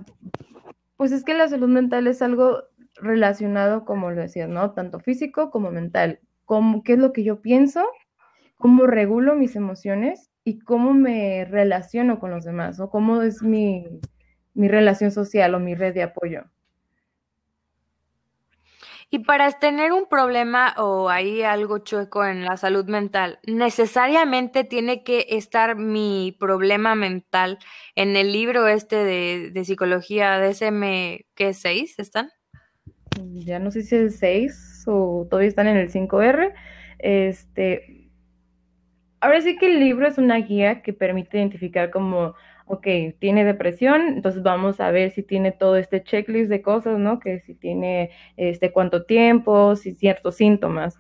pues 0.97 1.13
es 1.13 1.25
que 1.25 1.35
la 1.35 1.49
salud 1.49 1.69
mental 1.69 2.07
es 2.07 2.23
algo 2.23 2.63
relacionado, 2.95 3.85
como 3.85 4.11
lo 4.11 4.21
decías, 4.21 4.49
¿no? 4.49 4.73
Tanto 4.73 4.99
físico 4.99 5.51
como 5.51 5.71
mental. 5.71 6.21
Como, 6.47 6.83
¿Qué 6.83 6.95
es 6.95 6.99
lo 6.99 7.13
que 7.13 7.23
yo 7.23 7.43
pienso? 7.43 7.87
¿Cómo 8.57 8.87
regulo 8.87 9.35
mis 9.35 9.57
emociones? 9.57 10.31
Y 10.47 10.61
cómo 10.61 10.95
me 10.95 11.45
relaciono 11.45 12.21
con 12.21 12.31
los 12.31 12.45
demás 12.45 12.79
o 12.79 12.89
cómo 12.89 13.21
es 13.23 13.43
mi, 13.43 13.85
relación 14.55 15.11
social 15.11 15.57
o 15.57 15.59
mi 15.59 15.75
red 15.75 15.93
de 15.93 16.05
apoyo. 16.05 16.45
Y 19.11 19.25
para 19.25 19.51
tener 19.59 19.91
un 19.91 20.09
problema 20.09 20.73
o 20.79 21.09
hay 21.09 21.43
algo 21.43 21.79
chueco 21.79 22.25
en 22.25 22.45
la 22.45 22.57
salud 22.57 22.85
mental, 22.87 23.41
¿necesariamente 23.45 24.63
tiene 24.63 25.03
que 25.03 25.27
estar 25.31 25.75
mi 25.75 26.37
problema 26.39 26.95
mental 26.95 27.59
en 27.97 28.15
el 28.15 28.33
libro 28.33 28.69
este 28.69 29.03
de, 29.03 29.51
de 29.51 29.65
psicología 29.65 30.39
DSM, 30.39 30.81
¿qué 31.35 31.49
es 31.49 31.59
6 31.59 31.99
están? 31.99 32.31
Ya 33.33 33.59
no 33.59 33.73
sé 33.73 33.83
si 33.83 33.97
es 33.97 34.17
6 34.21 34.85
o 34.87 35.27
todavía 35.29 35.49
están 35.49 35.67
en 35.67 35.77
el 35.77 35.91
5R. 35.91 36.55
Este, 37.01 38.06
ahora 39.21 39.41
sí 39.41 39.57
que 39.57 39.67
el 39.67 39.81
libro 39.81 40.07
es 40.07 40.19
una 40.19 40.37
guía 40.39 40.83
que 40.83 40.93
permite 40.93 41.39
identificar 41.39 41.91
como, 41.91 42.35
ok, 42.67 42.87
tiene 43.19 43.45
depresión, 43.45 44.03
entonces 44.09 44.43
vamos 44.43 44.81
a 44.81 44.91
ver 44.91 45.11
si 45.11 45.23
tiene 45.23 45.53
todo 45.53 45.77
este 45.77 46.03
checklist 46.03 46.51
de 46.51 46.63
cosas, 46.63 46.99
¿no? 46.99 47.19
Que 47.21 47.41
si 47.41 47.55
tiene 47.55 48.11
este 48.37 48.73
cuánto 48.73 49.05
tiempo, 49.05 49.77
si 49.77 49.95
ciertos 49.95 50.37
síntomas. 50.37 50.99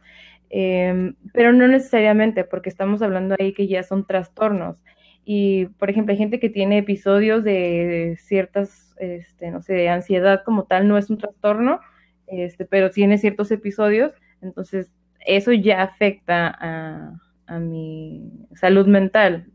Em, 0.50 1.16
pero 1.32 1.52
no 1.52 1.66
necesariamente, 1.68 2.44
porque 2.44 2.68
estamos 2.68 3.02
hablando 3.02 3.34
ahí 3.38 3.52
que 3.52 3.66
ya 3.66 3.82
son 3.82 4.06
trastornos. 4.06 4.82
Y, 5.24 5.66
por 5.78 5.90
ejemplo, 5.90 6.12
hay 6.12 6.18
gente 6.18 6.38
que 6.38 6.50
tiene 6.50 6.78
episodios 6.78 7.42
de 7.42 8.16
ciertas, 8.20 8.94
este, 8.98 9.50
no 9.50 9.60
sé, 9.60 9.88
ansiedad 9.88 10.42
como 10.44 10.64
tal, 10.64 10.86
no 10.88 10.98
es 10.98 11.10
un 11.10 11.18
trastorno, 11.18 11.80
este, 12.28 12.64
pero 12.64 12.90
tiene 12.90 13.18
ciertos 13.18 13.50
episodios, 13.50 14.12
entonces 14.40 14.92
eso 15.26 15.52
ya 15.52 15.82
afecta 15.82 16.56
a, 16.60 17.14
a 17.46 17.58
mi 17.58 18.30
salud 18.54 18.86
mental, 18.86 19.50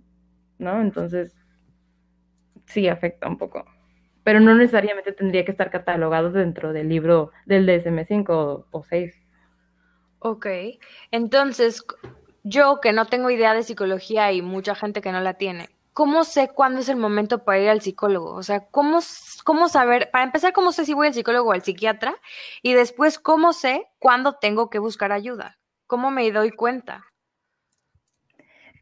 ¿no? 0.58 0.82
Entonces, 0.82 1.36
sí 2.66 2.88
afecta 2.88 3.28
un 3.28 3.38
poco. 3.38 3.66
Pero 4.24 4.40
no 4.40 4.56
necesariamente 4.56 5.12
tendría 5.14 5.46
que 5.46 5.52
estar 5.52 5.72
catalogado 5.72 6.32
dentro 6.32 6.74
del 6.74 6.90
libro 6.90 7.32
del 7.46 7.68
DSM5 7.68 8.66
o, 8.70 8.84
6. 8.84 9.16
Ok, 10.20 10.46
entonces, 11.10 11.84
yo 12.44 12.80
que 12.82 12.94
no 12.94 13.06
tengo 13.06 13.32
idea 13.32 13.54
de 13.54 13.64
psicología 13.64 14.32
y 14.32 14.44
mucha 14.44 14.76
gente 14.76 15.02
que 15.02 15.12
no 15.12 15.20
la 15.20 15.34
tiene, 15.34 15.70
¿cómo 15.94 16.24
sé 16.24 16.50
cuándo 16.50 16.82
es 16.82 16.90
el 16.90 16.98
momento 16.98 17.44
para 17.44 17.60
ir 17.60 17.70
al 17.70 17.82
psicólogo? 17.82 18.36
O 18.36 18.44
sea, 18.44 18.68
¿cómo, 18.70 19.00
cómo 19.44 19.68
saber, 19.68 20.12
para 20.12 20.24
empezar, 20.24 20.54
cómo 20.54 20.72
sé 20.72 20.86
si 20.86 20.94
voy 20.94 21.08
al 21.08 21.16
psicólogo 21.16 21.50
o 21.50 21.54
al 21.54 21.64
psiquiatra? 21.64 22.14
Y 22.62 22.74
después, 22.74 23.18
¿cómo 23.18 23.54
sé 23.54 23.88
cuándo 23.98 24.34
tengo 24.34 24.70
que 24.70 24.78
buscar 24.78 25.12
ayuda? 25.12 25.58
¿Cómo 25.88 26.12
me 26.12 26.32
doy 26.32 26.52
cuenta? 26.52 27.11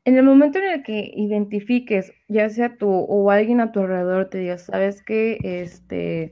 En 0.09 0.17
el 0.17 0.23
momento 0.23 0.57
en 0.57 0.65
el 0.71 0.81
que 0.81 1.11
identifiques, 1.15 2.13
ya 2.27 2.49
sea 2.49 2.77
tú 2.77 2.89
o 2.89 3.29
alguien 3.29 3.61
a 3.61 3.71
tu 3.71 3.81
alrededor 3.81 4.25
te 4.25 4.39
diga, 4.39 4.57
sabes 4.57 5.03
que 5.03 5.37
este 5.43 6.31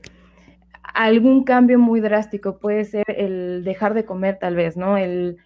algún 0.82 1.44
cambio 1.44 1.78
muy 1.78 2.00
drástico 2.00 2.58
puede 2.58 2.84
ser 2.84 3.04
el 3.06 3.62
dejar 3.62 3.94
de 3.94 4.04
comer 4.04 4.40
tal 4.40 4.56
vez, 4.56 4.76
¿no? 4.76 4.96
El, 4.98 5.36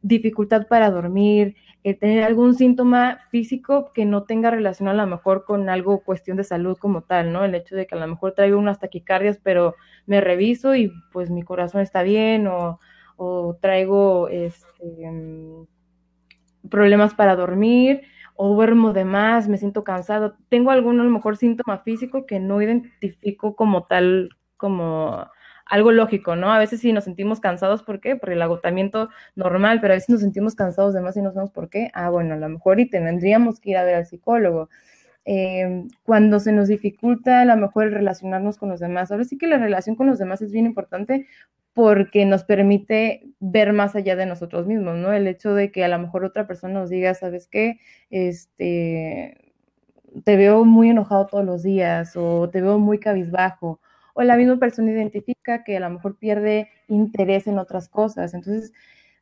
dificultad 0.00 0.66
para 0.66 0.90
dormir, 0.90 1.56
el 1.82 1.98
tener 1.98 2.24
algún 2.24 2.54
síntoma 2.54 3.18
físico 3.30 3.92
que 3.92 4.06
no 4.06 4.22
tenga 4.22 4.50
relación 4.50 4.88
a 4.88 4.94
lo 4.94 5.06
mejor 5.06 5.44
con 5.44 5.68
algo 5.68 6.04
cuestión 6.04 6.38
de 6.38 6.44
salud 6.44 6.78
como 6.78 7.02
tal, 7.02 7.32
¿no? 7.34 7.44
El 7.44 7.54
hecho 7.54 7.76
de 7.76 7.86
que 7.86 7.96
a 7.96 7.98
lo 7.98 8.06
mejor 8.06 8.32
traigo 8.32 8.58
unas 8.58 8.80
taquicardias, 8.80 9.38
pero 9.42 9.74
me 10.06 10.22
reviso 10.22 10.74
y 10.74 10.90
pues 11.12 11.28
mi 11.28 11.42
corazón 11.42 11.82
está 11.82 12.02
bien 12.02 12.46
o, 12.46 12.80
o 13.16 13.58
traigo 13.60 14.28
este 14.28 14.64
problemas 16.70 17.14
para 17.14 17.36
dormir 17.36 18.02
o 18.36 18.48
duermo 18.54 18.92
de 18.92 19.04
más, 19.04 19.48
me 19.48 19.58
siento 19.58 19.84
cansado. 19.84 20.36
Tengo 20.48 20.70
algún 20.70 21.00
a 21.00 21.04
lo 21.04 21.10
mejor 21.10 21.36
síntoma 21.36 21.78
físico 21.78 22.26
que 22.26 22.40
no 22.40 22.60
identifico 22.62 23.54
como 23.56 23.84
tal, 23.84 24.30
como 24.56 25.28
algo 25.66 25.92
lógico, 25.92 26.36
¿no? 26.36 26.52
A 26.52 26.58
veces 26.58 26.80
sí 26.80 26.92
nos 26.92 27.04
sentimos 27.04 27.40
cansados, 27.40 27.82
¿por 27.82 28.00
qué? 28.00 28.16
Por 28.16 28.30
el 28.30 28.42
agotamiento 28.42 29.08
normal, 29.34 29.80
pero 29.80 29.94
a 29.94 29.96
veces 29.96 30.10
nos 30.10 30.20
sentimos 30.20 30.54
cansados 30.54 30.94
de 30.94 31.00
más 31.00 31.16
y 31.16 31.22
no 31.22 31.30
sabemos 31.30 31.52
por 31.52 31.70
qué. 31.70 31.90
Ah, 31.94 32.10
bueno, 32.10 32.34
a 32.34 32.36
lo 32.38 32.48
mejor 32.48 32.80
y 32.80 32.88
tendríamos 32.90 33.60
que 33.60 33.70
ir 33.70 33.76
a 33.78 33.84
ver 33.84 33.94
al 33.96 34.06
psicólogo. 34.06 34.68
Em, 35.26 35.88
cuando 36.02 36.38
se 36.38 36.52
nos 36.52 36.68
dificulta 36.68 37.40
a 37.40 37.44
lo 37.46 37.56
mejor 37.56 37.90
relacionarnos 37.90 38.58
con 38.58 38.68
los 38.68 38.80
demás. 38.80 39.10
Ahora 39.10 39.24
sí 39.24 39.38
que 39.38 39.46
la 39.46 39.56
relación 39.58 39.96
con 39.96 40.06
los 40.06 40.18
demás 40.18 40.42
es 40.42 40.52
bien 40.52 40.66
importante 40.66 41.26
porque 41.72 42.24
nos 42.26 42.44
permite 42.44 43.24
ver 43.40 43.72
más 43.72 43.96
allá 43.96 44.16
de 44.16 44.26
nosotros 44.26 44.66
mismos, 44.66 44.96
¿no? 44.96 45.12
El 45.12 45.26
hecho 45.26 45.54
de 45.54 45.72
que 45.72 45.84
a 45.84 45.88
lo 45.88 45.98
mejor 45.98 46.24
otra 46.24 46.46
persona 46.46 46.74
nos 46.74 46.90
diga, 46.90 47.14
¿sabes 47.14 47.48
qué? 47.48 47.80
Este, 48.10 49.52
te 50.24 50.36
veo 50.36 50.64
muy 50.64 50.90
enojado 50.90 51.26
todos 51.26 51.44
los 51.44 51.62
días 51.62 52.12
o 52.16 52.48
te 52.50 52.60
veo 52.60 52.78
muy 52.78 52.98
cabizbajo. 53.00 53.80
O 54.14 54.22
la 54.22 54.36
misma 54.36 54.58
persona 54.58 54.92
identifica 54.92 55.64
que 55.64 55.76
a 55.76 55.80
lo 55.80 55.90
mejor 55.90 56.18
pierde 56.18 56.68
interés 56.88 57.46
en 57.48 57.58
otras 57.58 57.88
cosas. 57.88 58.34
Entonces, 58.34 58.72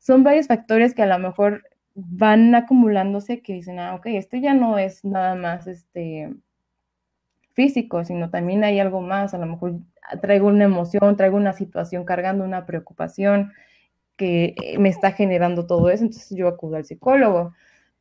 son 0.00 0.24
varios 0.24 0.48
factores 0.48 0.94
que 0.94 1.02
a 1.02 1.06
lo 1.06 1.18
mejor 1.18 1.62
van 1.94 2.54
acumulándose 2.54 3.42
que 3.42 3.54
dicen, 3.54 3.78
ah, 3.78 3.94
ok, 3.94 4.06
esto 4.06 4.36
ya 4.36 4.54
no 4.54 4.78
es 4.78 5.04
nada 5.04 5.34
más 5.34 5.66
este 5.66 6.32
físico, 7.54 8.04
sino 8.04 8.30
también 8.30 8.64
hay 8.64 8.80
algo 8.80 9.00
más, 9.00 9.34
a 9.34 9.38
lo 9.38 9.46
mejor 9.46 9.74
traigo 10.20 10.48
una 10.48 10.64
emoción, 10.64 11.16
traigo 11.16 11.36
una 11.36 11.52
situación 11.52 12.04
cargando 12.04 12.44
una 12.44 12.66
preocupación 12.66 13.52
que 14.16 14.54
eh, 14.62 14.78
me 14.78 14.88
está 14.88 15.12
generando 15.12 15.66
todo 15.66 15.90
eso, 15.90 16.04
entonces 16.04 16.36
yo 16.36 16.48
acudo 16.48 16.76
al 16.76 16.84
psicólogo. 16.84 17.54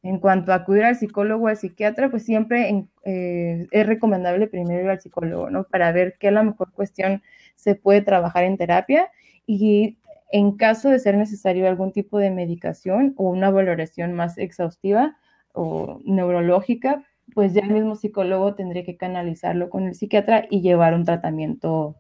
En 0.04 0.20
cuanto 0.20 0.52
a 0.52 0.56
acudir 0.56 0.84
al 0.84 0.96
psicólogo 0.96 1.46
o 1.46 1.48
al 1.48 1.58
psiquiatra, 1.58 2.10
pues 2.10 2.26
siempre 2.26 2.88
eh, 3.04 3.68
es 3.70 3.86
recomendable 3.86 4.48
primero 4.48 4.82
ir 4.84 4.90
al 4.90 5.00
psicólogo, 5.00 5.52
¿no? 5.52 5.66
Para 5.66 5.92
ver 5.92 6.16
qué 6.20 6.30
a 6.30 6.32
la 6.32 6.44
mejor 6.44 6.72
cuestión 6.74 7.22
se 7.56 7.76
puede 7.76 8.02
trabajar 8.02 8.44
en 8.46 8.58
terapia 8.58 9.12
y 9.46 10.00
en 10.32 10.58
caso 10.58 10.89
de 10.89 11.00
ser 11.00 11.17
necesario 11.17 11.67
algún 11.67 11.91
tipo 11.91 12.17
de 12.17 12.32
medicación 12.32 13.13
o 13.17 13.30
una 13.30 13.50
valoración 13.52 14.13
más 14.13 14.38
exhaustiva 14.38 15.17
o 15.54 16.00
neurológica, 16.06 17.04
pues 17.34 17.54
ya 17.54 17.62
el 17.62 17.72
mismo 17.72 17.96
psicólogo 17.96 18.56
tendría 18.56 18.84
que 18.84 18.98
canalizarlo 18.98 19.70
con 19.70 19.88
el 19.88 19.96
psiquiatra 19.96 20.46
y 20.50 20.62
llevar 20.62 20.94
un 20.94 21.06
tratamiento 21.06 21.96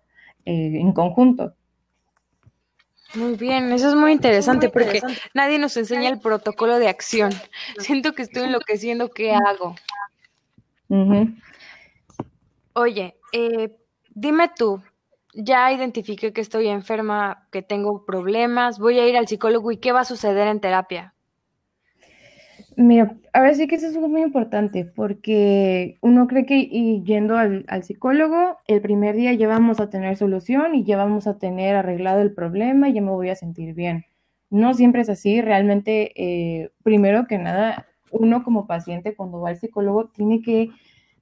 eh, 0.45 0.79
en 0.79 0.91
conjunto. 0.93 1.55
Muy 3.13 3.35
bien, 3.35 3.71
eso 3.73 3.89
es 3.89 3.95
muy 3.95 4.13
interesante 4.13 4.69
porque 4.69 5.01
nadie 5.33 5.59
nos 5.59 5.75
enseña 5.75 6.09
el 6.09 6.19
protocolo 6.19 6.79
de 6.79 6.87
acción. 6.87 7.31
Siento 7.77 8.13
que 8.13 8.21
estoy 8.21 8.43
enloqueciendo, 8.43 9.09
¿qué 9.09 9.33
hago? 9.33 9.75
Oye, 12.73 13.15
eh, 13.33 13.75
dime 14.13 14.49
tú, 14.55 14.81
ya 15.33 15.71
identifiqué 15.71 16.33
que 16.33 16.41
estoy 16.41 16.67
enferma, 16.67 17.47
que 17.51 17.61
tengo 17.61 18.05
problemas, 18.05 18.79
voy 18.79 18.99
a 18.99 19.07
ir 19.07 19.15
al 19.17 19.27
psicólogo 19.27 19.71
y 19.71 19.77
qué 19.77 19.91
va 19.91 20.01
a 20.01 20.05
suceder 20.05 20.47
en 20.47 20.59
terapia. 20.59 21.13
Mira, 22.77 23.17
ahora 23.33 23.53
sí 23.53 23.67
que 23.67 23.75
eso 23.75 23.87
es 23.87 23.97
muy 23.97 24.21
importante 24.21 24.85
porque 24.85 25.97
uno 26.01 26.27
cree 26.27 26.45
que 26.45 27.01
yendo 27.03 27.37
al, 27.37 27.65
psicólogo, 27.83 28.57
el 28.67 28.81
primer 28.81 29.15
día 29.15 29.33
ya 29.33 29.47
vamos 29.47 29.79
a 29.79 29.89
tener 29.89 30.15
solución 30.15 30.75
y 30.75 30.83
ya 30.83 30.97
vamos 30.97 31.27
a 31.27 31.37
tener 31.37 31.75
arreglado 31.75 32.21
el 32.21 32.33
problema 32.33 32.89
y 32.89 32.93
ya 32.93 33.01
me 33.01 33.11
voy 33.11 33.29
a 33.29 33.35
sentir 33.35 33.73
bien. 33.73 34.05
No 34.49 34.73
siempre 34.73 35.01
es 35.01 35.09
así, 35.09 35.41
realmente, 35.41 36.11
eh, 36.15 36.71
primero 36.83 37.27
que 37.27 37.37
nada, 37.37 37.87
uno 38.11 38.43
como 38.43 38.67
paciente 38.67 39.15
cuando 39.15 39.41
va 39.41 39.49
al 39.49 39.57
psicólogo 39.57 40.09
tiene 40.09 40.41
que 40.41 40.69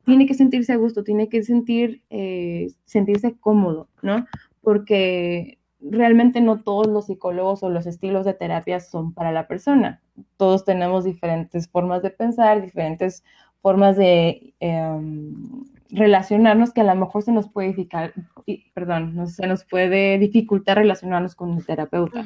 tiene 0.10 0.26
que 0.26 0.34
sentirse 0.34 0.74
a 0.74 0.78
gusto, 0.78 1.04
tiene 1.04 1.30
que 1.30 1.44
sentir, 1.44 2.02
eh, 2.10 2.68
sentirse 2.86 3.38
cómodo, 3.40 3.88
¿no? 4.02 4.26
Porque 4.62 5.60
realmente 5.82 6.42
no 6.42 6.62
todos 6.62 6.88
los 6.88 7.06
psicólogos 7.06 7.64
o 7.64 7.70
los 7.70 7.86
estilos 7.86 8.26
de 8.26 8.34
terapia 8.34 8.80
son 8.80 9.14
para 9.14 9.32
la 9.32 9.48
persona. 9.48 10.02
Todos 10.38 10.66
tenemos 10.66 11.06
diferentes 11.06 11.70
formas 11.70 12.02
de 12.02 12.10
pensar, 12.10 12.62
diferentes 12.62 13.24
formas 13.62 13.98
de 13.98 14.54
em, 14.60 15.66
relacionarnos 15.90 16.74
que 16.74 16.82
a 16.82 16.84
lo 16.84 16.96
mejor 16.96 17.24
se 17.24 17.32
nos 17.32 17.50
puede 17.50 17.70
dificultar, 17.70 18.14
perdón, 18.74 19.28
se 19.28 19.48
nos 19.48 19.66
puede 19.66 20.18
dificultar 20.18 20.78
relacionarnos 20.78 21.36
con 21.36 21.58
el 21.58 21.66
terapeuta. 21.66 22.26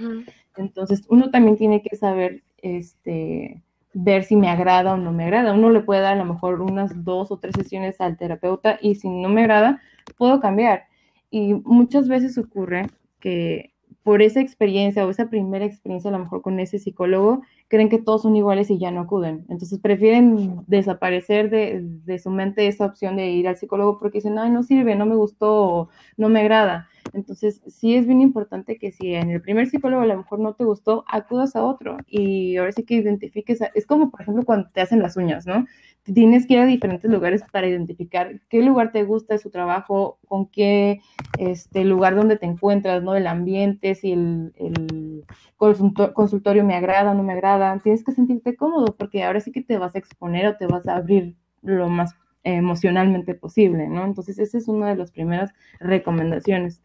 Entonces, 0.57 1.03
uno 1.09 1.29
también 1.31 1.57
tiene 1.57 1.81
que 1.81 1.95
saber, 1.95 2.43
este, 2.57 3.61
ver 3.93 4.23
si 4.23 4.35
me 4.35 4.49
agrada 4.49 4.93
o 4.93 4.97
no 4.97 5.11
me 5.11 5.25
agrada. 5.25 5.53
Uno 5.53 5.69
le 5.69 5.81
puede 5.81 6.01
dar 6.01 6.13
a 6.13 6.23
lo 6.23 6.25
mejor 6.25 6.61
unas 6.61 7.03
dos 7.03 7.31
o 7.31 7.37
tres 7.37 7.53
sesiones 7.55 8.01
al 8.01 8.17
terapeuta 8.17 8.77
y 8.81 8.95
si 8.95 9.09
no 9.09 9.29
me 9.29 9.41
agrada, 9.41 9.81
puedo 10.17 10.39
cambiar. 10.39 10.85
Y 11.29 11.53
muchas 11.53 12.07
veces 12.07 12.37
ocurre 12.37 12.87
que 13.19 13.73
por 14.03 14.21
esa 14.21 14.41
experiencia 14.41 15.05
o 15.05 15.09
esa 15.09 15.29
primera 15.29 15.65
experiencia 15.65 16.09
a 16.09 16.11
lo 16.11 16.19
mejor 16.19 16.41
con 16.41 16.59
ese 16.59 16.77
psicólogo, 16.77 17.41
creen 17.69 17.89
que 17.89 17.99
todos 17.99 18.23
son 18.23 18.35
iguales 18.35 18.69
y 18.69 18.77
ya 18.77 18.91
no 18.91 19.01
acuden. 19.01 19.45
Entonces 19.49 19.79
prefieren 19.79 20.63
desaparecer 20.67 21.49
de, 21.49 22.19
su 22.19 22.29
mente 22.29 22.67
esa 22.67 22.85
opción 22.85 23.15
de 23.15 23.29
ir 23.29 23.47
al 23.47 23.57
psicólogo 23.57 23.97
porque 23.99 24.17
dicen, 24.17 24.37
ay, 24.37 24.51
no 24.51 24.63
sirve, 24.63 24.95
no 24.95 25.05
me 25.05 25.15
gustó, 25.15 25.89
no 26.17 26.29
me 26.29 26.41
agrada. 26.41 26.89
Entonces, 27.11 27.61
sí 27.67 27.95
es 27.95 28.07
bien 28.07 28.21
importante 28.21 28.77
que 28.77 28.91
si 28.91 29.13
en 29.13 29.29
el 29.29 29.41
primer 29.41 29.67
psicólogo 29.67 30.01
a 30.01 30.05
lo 30.05 30.17
mejor 30.17 30.39
no 30.39 30.53
te 30.53 30.63
gustó, 30.63 31.03
acudas 31.07 31.55
a 31.55 31.63
otro 31.63 31.97
y 32.07 32.57
ahora 32.57 32.71
sí 32.71 32.83
que 32.83 32.95
identifiques, 32.95 33.59
es 33.75 33.85
como 33.85 34.09
por 34.09 34.21
ejemplo 34.21 34.43
cuando 34.45 34.69
te 34.69 34.81
hacen 34.81 35.01
las 35.01 35.17
uñas, 35.17 35.45
¿no? 35.45 35.65
Tienes 36.03 36.47
que 36.47 36.53
ir 36.53 36.59
a 36.59 36.65
diferentes 36.65 37.09
lugares 37.09 37.43
para 37.51 37.67
identificar 37.67 38.41
qué 38.49 38.61
lugar 38.61 38.91
te 38.91 39.03
gusta 39.03 39.35
de 39.35 39.39
su 39.39 39.49
trabajo, 39.49 40.19
con 40.27 40.47
qué 40.47 41.01
este, 41.37 41.83
lugar 41.85 42.15
donde 42.15 42.37
te 42.37 42.45
encuentras, 42.45 43.03
¿no? 43.03 43.15
El 43.15 43.27
ambiente, 43.27 43.95
si 43.95 44.11
el, 44.11 44.53
el 44.57 45.25
consultorio 45.57 46.63
me 46.63 46.75
agrada 46.75 47.11
o 47.11 47.13
no 47.13 47.23
me 47.23 47.33
agrada. 47.33 47.79
Tienes 47.79 48.03
que 48.03 48.11
sentirte 48.11 48.55
cómodo 48.55 48.95
porque 48.97 49.23
ahora 49.23 49.39
sí 49.39 49.51
que 49.51 49.61
te 49.61 49.77
vas 49.77 49.95
a 49.95 49.99
exponer 49.99 50.47
o 50.47 50.57
te 50.57 50.67
vas 50.67 50.87
a 50.87 50.95
abrir 50.95 51.35
lo 51.61 51.89
más 51.89 52.15
emocionalmente 52.43 53.35
posible, 53.35 53.87
¿no? 53.87 54.05
Entonces, 54.05 54.37
esa 54.39 54.57
es 54.57 54.67
una 54.67 54.89
de 54.89 54.95
las 54.95 55.11
primeras 55.11 55.53
recomendaciones. 55.79 56.81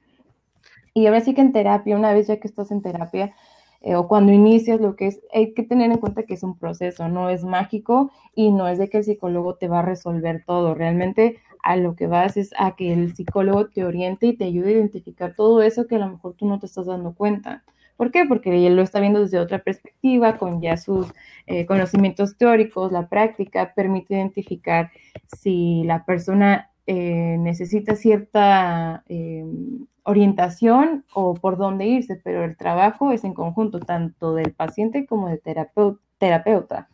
Y 0.98 1.06
ahora 1.06 1.20
sí 1.20 1.32
que 1.32 1.40
en 1.42 1.52
terapia, 1.52 1.96
una 1.96 2.12
vez 2.12 2.26
ya 2.26 2.40
que 2.40 2.48
estás 2.48 2.72
en 2.72 2.82
terapia, 2.82 3.32
eh, 3.82 3.94
o 3.94 4.08
cuando 4.08 4.32
inicias 4.32 4.80
lo 4.80 4.96
que 4.96 5.06
es, 5.06 5.20
hay 5.32 5.54
que 5.54 5.62
tener 5.62 5.92
en 5.92 5.98
cuenta 5.98 6.24
que 6.24 6.34
es 6.34 6.42
un 6.42 6.58
proceso, 6.58 7.08
no 7.08 7.30
es 7.30 7.44
mágico 7.44 8.10
y 8.34 8.50
no 8.50 8.66
es 8.66 8.78
de 8.78 8.88
que 8.88 8.98
el 8.98 9.04
psicólogo 9.04 9.54
te 9.54 9.68
va 9.68 9.78
a 9.78 9.82
resolver 9.82 10.42
todo. 10.44 10.74
Realmente 10.74 11.38
a 11.62 11.76
lo 11.76 11.94
que 11.94 12.08
vas 12.08 12.36
es 12.36 12.50
a 12.58 12.74
que 12.74 12.92
el 12.92 13.14
psicólogo 13.14 13.68
te 13.68 13.84
oriente 13.84 14.26
y 14.26 14.36
te 14.36 14.46
ayude 14.46 14.70
a 14.70 14.72
identificar 14.72 15.34
todo 15.36 15.62
eso 15.62 15.86
que 15.86 15.94
a 15.94 16.00
lo 16.00 16.08
mejor 16.08 16.34
tú 16.34 16.46
no 16.48 16.58
te 16.58 16.66
estás 16.66 16.86
dando 16.86 17.14
cuenta. 17.14 17.62
¿Por 17.96 18.10
qué? 18.10 18.24
Porque 18.24 18.66
él 18.66 18.74
lo 18.74 18.82
está 18.82 18.98
viendo 18.98 19.20
desde 19.20 19.38
otra 19.38 19.60
perspectiva, 19.60 20.36
con 20.36 20.60
ya 20.60 20.76
sus 20.76 21.06
eh, 21.46 21.64
conocimientos 21.64 22.36
teóricos, 22.36 22.90
la 22.90 23.08
práctica, 23.08 23.72
permite 23.72 24.14
identificar 24.14 24.90
si 25.26 25.84
la 25.84 26.04
persona 26.04 26.70
eh, 26.90 27.36
necesita 27.38 27.96
cierta 27.96 29.04
eh, 29.10 29.44
orientación 30.04 31.04
o 31.12 31.34
por 31.34 31.58
dónde 31.58 31.84
irse, 31.84 32.16
pero 32.24 32.44
el 32.44 32.56
trabajo 32.56 33.12
es 33.12 33.24
en 33.24 33.34
conjunto, 33.34 33.78
tanto 33.78 34.32
del 34.34 34.54
paciente 34.54 35.04
como 35.04 35.28
del 35.28 35.42
terapeuta. 36.18 36.88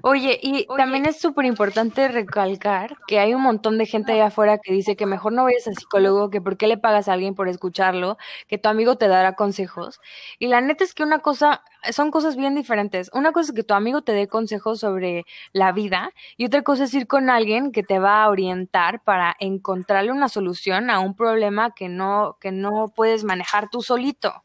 Oye, 0.00 0.38
y 0.42 0.66
también 0.78 1.04
es 1.04 1.20
súper 1.20 1.44
importante 1.44 2.08
recalcar 2.08 2.96
que 3.06 3.18
hay 3.18 3.34
un 3.34 3.42
montón 3.42 3.76
de 3.76 3.84
gente 3.84 4.12
allá 4.12 4.26
afuera 4.26 4.56
que 4.56 4.72
dice 4.72 4.96
que 4.96 5.04
mejor 5.04 5.34
no 5.34 5.44
vayas 5.44 5.66
al 5.66 5.76
psicólogo, 5.76 6.30
que 6.30 6.40
por 6.40 6.56
qué 6.56 6.66
le 6.66 6.78
pagas 6.78 7.08
a 7.08 7.12
alguien 7.12 7.34
por 7.34 7.46
escucharlo, 7.46 8.16
que 8.48 8.56
tu 8.56 8.70
amigo 8.70 8.96
te 8.96 9.06
dará 9.06 9.34
consejos. 9.34 10.00
Y 10.38 10.46
la 10.46 10.62
neta 10.62 10.82
es 10.82 10.94
que 10.94 11.02
una 11.02 11.18
cosa, 11.18 11.62
son 11.90 12.10
cosas 12.10 12.36
bien 12.36 12.54
diferentes. 12.54 13.10
Una 13.12 13.32
cosa 13.32 13.52
es 13.52 13.56
que 13.56 13.64
tu 13.64 13.74
amigo 13.74 14.00
te 14.00 14.12
dé 14.12 14.28
consejos 14.28 14.80
sobre 14.80 15.26
la 15.52 15.72
vida 15.72 16.12
y 16.38 16.46
otra 16.46 16.62
cosa 16.62 16.84
es 16.84 16.94
ir 16.94 17.06
con 17.06 17.28
alguien 17.28 17.70
que 17.70 17.82
te 17.82 17.98
va 17.98 18.24
a 18.24 18.30
orientar 18.30 19.02
para 19.02 19.36
encontrarle 19.40 20.10
una 20.10 20.30
solución 20.30 20.88
a 20.88 21.00
un 21.00 21.14
problema 21.14 21.74
que 21.74 21.90
no, 21.90 22.38
que 22.40 22.50
no 22.50 22.92
puedes 22.96 23.24
manejar 23.24 23.68
tú 23.68 23.82
solito. 23.82 24.42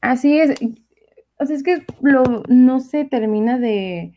Así 0.00 0.38
es 0.38 0.54
o 1.38 1.46
sea, 1.46 1.56
es 1.56 1.62
que 1.62 1.84
lo, 2.00 2.24
no 2.48 2.80
se 2.80 3.04
termina 3.04 3.58
de, 3.58 4.14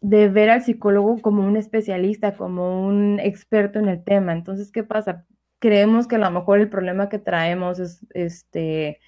ver 0.00 0.50
al 0.50 0.62
psicólogo 0.62 1.20
como 1.20 1.44
un 1.46 1.56
especialista, 1.56 2.36
como 2.36 2.86
un 2.86 3.18
experto 3.20 3.78
en 3.78 3.88
el 3.88 4.02
tema. 4.04 4.32
Entonces, 4.32 4.70
¿qué 4.72 4.84
pasa? 4.84 5.24
Creemos 5.58 6.06
que 6.06 6.16
a 6.16 6.18
lo 6.18 6.30
mejor 6.30 6.60
el 6.60 6.68
problema 6.68 7.08
que 7.08 7.18
traemos 7.18 7.78
es, 7.78 8.06
este, 8.14 9.00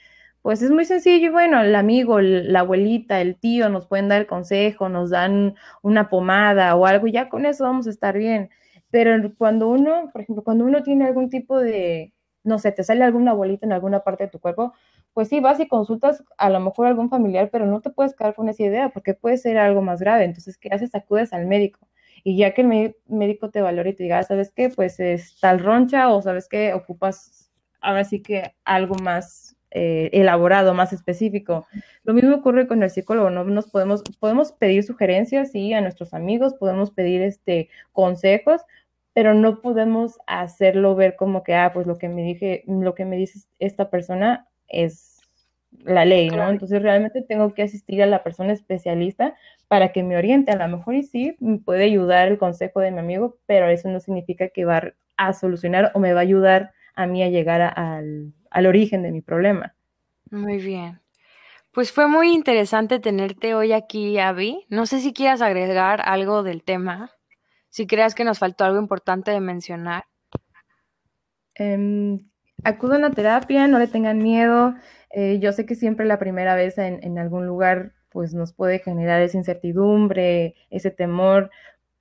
pues 0.42 0.62
es 0.62 0.70
muy 0.70 0.84
sencillo 0.84 1.26
y 1.26 1.30
bueno, 1.30 1.60
el 1.60 1.74
amigo, 1.74 2.20
la 2.20 2.60
abuelita, 2.60 3.20
el 3.20 3.36
tío 3.36 3.68
nos 3.68 3.86
pueden 3.86 4.08
dar 4.08 4.20
el 4.20 4.26
consejo, 4.26 4.88
nos 4.88 5.10
dan 5.10 5.54
una 5.82 6.08
pomada 6.08 6.74
o 6.76 6.86
algo, 6.86 7.06
y 7.06 7.12
ya 7.12 7.28
con 7.28 7.46
eso 7.46 7.64
vamos 7.64 7.86
a 7.86 7.90
estar 7.90 8.16
bien. 8.16 8.50
Pero 8.90 9.34
cuando 9.36 9.68
uno, 9.68 10.10
por 10.12 10.22
ejemplo, 10.22 10.42
cuando 10.44 10.64
uno 10.64 10.82
tiene 10.82 11.04
algún 11.06 11.28
tipo 11.30 11.58
de, 11.58 12.14
no 12.44 12.58
sé, 12.58 12.72
te 12.72 12.84
sale 12.84 13.04
alguna 13.04 13.32
bolita 13.34 13.66
en 13.66 13.72
alguna 13.72 14.00
parte 14.00 14.24
de 14.24 14.30
tu 14.30 14.40
cuerpo, 14.40 14.72
pues 15.14 15.28
sí, 15.28 15.40
vas 15.40 15.60
y 15.60 15.68
consultas 15.68 16.22
a 16.36 16.50
lo 16.50 16.60
mejor 16.60 16.86
algún 16.86 17.10
familiar, 17.10 17.50
pero 17.50 17.66
no 17.66 17.80
te 17.80 17.90
puedes 17.90 18.14
quedar 18.14 18.34
con 18.34 18.48
esa 18.48 18.62
idea 18.62 18.90
porque 18.90 19.14
puede 19.14 19.36
ser 19.36 19.58
algo 19.58 19.82
más 19.82 20.00
grave. 20.00 20.24
Entonces, 20.24 20.58
¿qué 20.58 20.68
haces? 20.70 20.94
Acudes 20.94 21.32
al 21.32 21.46
médico. 21.46 21.88
Y 22.24 22.36
ya 22.36 22.52
que 22.54 22.62
el 22.62 22.96
médico 23.08 23.50
te 23.50 23.60
valore 23.60 23.90
y 23.90 23.94
te 23.94 24.02
diga, 24.04 24.22
¿sabes 24.22 24.52
qué? 24.52 24.70
Pues 24.70 25.00
es 25.00 25.38
tal 25.40 25.60
roncha 25.60 26.10
o 26.10 26.22
¿sabes 26.22 26.48
qué? 26.48 26.74
Ocupas 26.74 27.50
ahora 27.80 28.04
sí 28.04 28.20
que 28.22 28.54
algo 28.64 28.96
más 28.96 29.56
eh, 29.70 30.08
elaborado, 30.12 30.72
más 30.74 30.92
específico. 30.92 31.66
Lo 32.04 32.14
mismo 32.14 32.34
ocurre 32.36 32.66
con 32.66 32.82
el 32.82 32.90
psicólogo, 32.90 33.30
¿no? 33.30 33.44
Nos 33.44 33.70
podemos, 33.70 34.02
podemos 34.18 34.52
pedir 34.52 34.82
sugerencias, 34.82 35.52
sí, 35.52 35.74
a 35.74 35.80
nuestros 35.80 36.14
amigos, 36.14 36.54
podemos 36.54 36.90
pedir 36.90 37.20
este, 37.22 37.68
consejos, 37.92 38.62
pero 39.12 39.34
no 39.34 39.60
podemos 39.60 40.18
hacerlo 40.26 40.94
ver 40.94 41.16
como 41.16 41.42
que, 41.42 41.54
ah, 41.54 41.72
pues 41.74 41.86
lo 41.86 41.98
que 41.98 42.08
me 42.08 42.22
dije, 42.22 42.64
lo 42.66 42.94
que 42.94 43.04
me 43.04 43.16
dice 43.16 43.40
esta 43.58 43.90
persona 43.90 44.47
es 44.68 45.20
la 45.84 46.04
ley, 46.04 46.30
¿no? 46.30 46.48
Entonces 46.48 46.82
realmente 46.82 47.22
tengo 47.22 47.54
que 47.54 47.62
asistir 47.62 48.02
a 48.02 48.06
la 48.06 48.22
persona 48.22 48.52
especialista 48.52 49.36
para 49.68 49.92
que 49.92 50.02
me 50.02 50.16
oriente. 50.16 50.52
A 50.52 50.56
lo 50.56 50.76
mejor 50.76 50.94
y 50.94 51.02
sí, 51.02 51.36
me 51.40 51.58
puede 51.58 51.84
ayudar 51.84 52.28
el 52.28 52.38
consejo 52.38 52.80
de 52.80 52.90
mi 52.90 52.98
amigo, 52.98 53.38
pero 53.46 53.68
eso 53.68 53.88
no 53.88 54.00
significa 54.00 54.48
que 54.48 54.64
va 54.64 54.94
a 55.16 55.32
solucionar 55.32 55.92
o 55.94 56.00
me 56.00 56.12
va 56.12 56.20
a 56.20 56.22
ayudar 56.22 56.72
a 56.94 57.06
mí 57.06 57.22
a 57.22 57.28
llegar 57.28 57.60
al, 57.60 58.32
al 58.50 58.66
origen 58.66 59.02
de 59.02 59.12
mi 59.12 59.20
problema. 59.20 59.74
Muy 60.30 60.58
bien. 60.58 61.00
Pues 61.72 61.92
fue 61.92 62.08
muy 62.08 62.32
interesante 62.32 62.98
tenerte 62.98 63.54
hoy 63.54 63.72
aquí, 63.72 64.18
Abby. 64.18 64.66
No 64.68 64.86
sé 64.86 65.00
si 65.00 65.12
quieras 65.12 65.42
agregar 65.42 66.00
algo 66.04 66.42
del 66.42 66.64
tema, 66.64 67.12
si 67.68 67.86
creas 67.86 68.14
que 68.14 68.24
nos 68.24 68.38
faltó 68.38 68.64
algo 68.64 68.80
importante 68.80 69.30
de 69.30 69.40
mencionar. 69.40 70.04
Eh, 71.54 72.18
acudan 72.64 73.04
a 73.04 73.10
terapia, 73.10 73.66
no 73.66 73.78
le 73.78 73.86
tengan 73.86 74.18
miedo. 74.18 74.74
Eh, 75.10 75.38
yo 75.40 75.52
sé 75.52 75.66
que 75.66 75.74
siempre 75.74 76.06
la 76.06 76.18
primera 76.18 76.54
vez 76.54 76.78
en, 76.78 77.02
en, 77.02 77.18
algún 77.18 77.46
lugar 77.46 77.92
pues 78.10 78.34
nos 78.34 78.52
puede 78.52 78.78
generar 78.78 79.20
esa 79.22 79.38
incertidumbre, 79.38 80.54
ese 80.70 80.90
temor, 80.90 81.50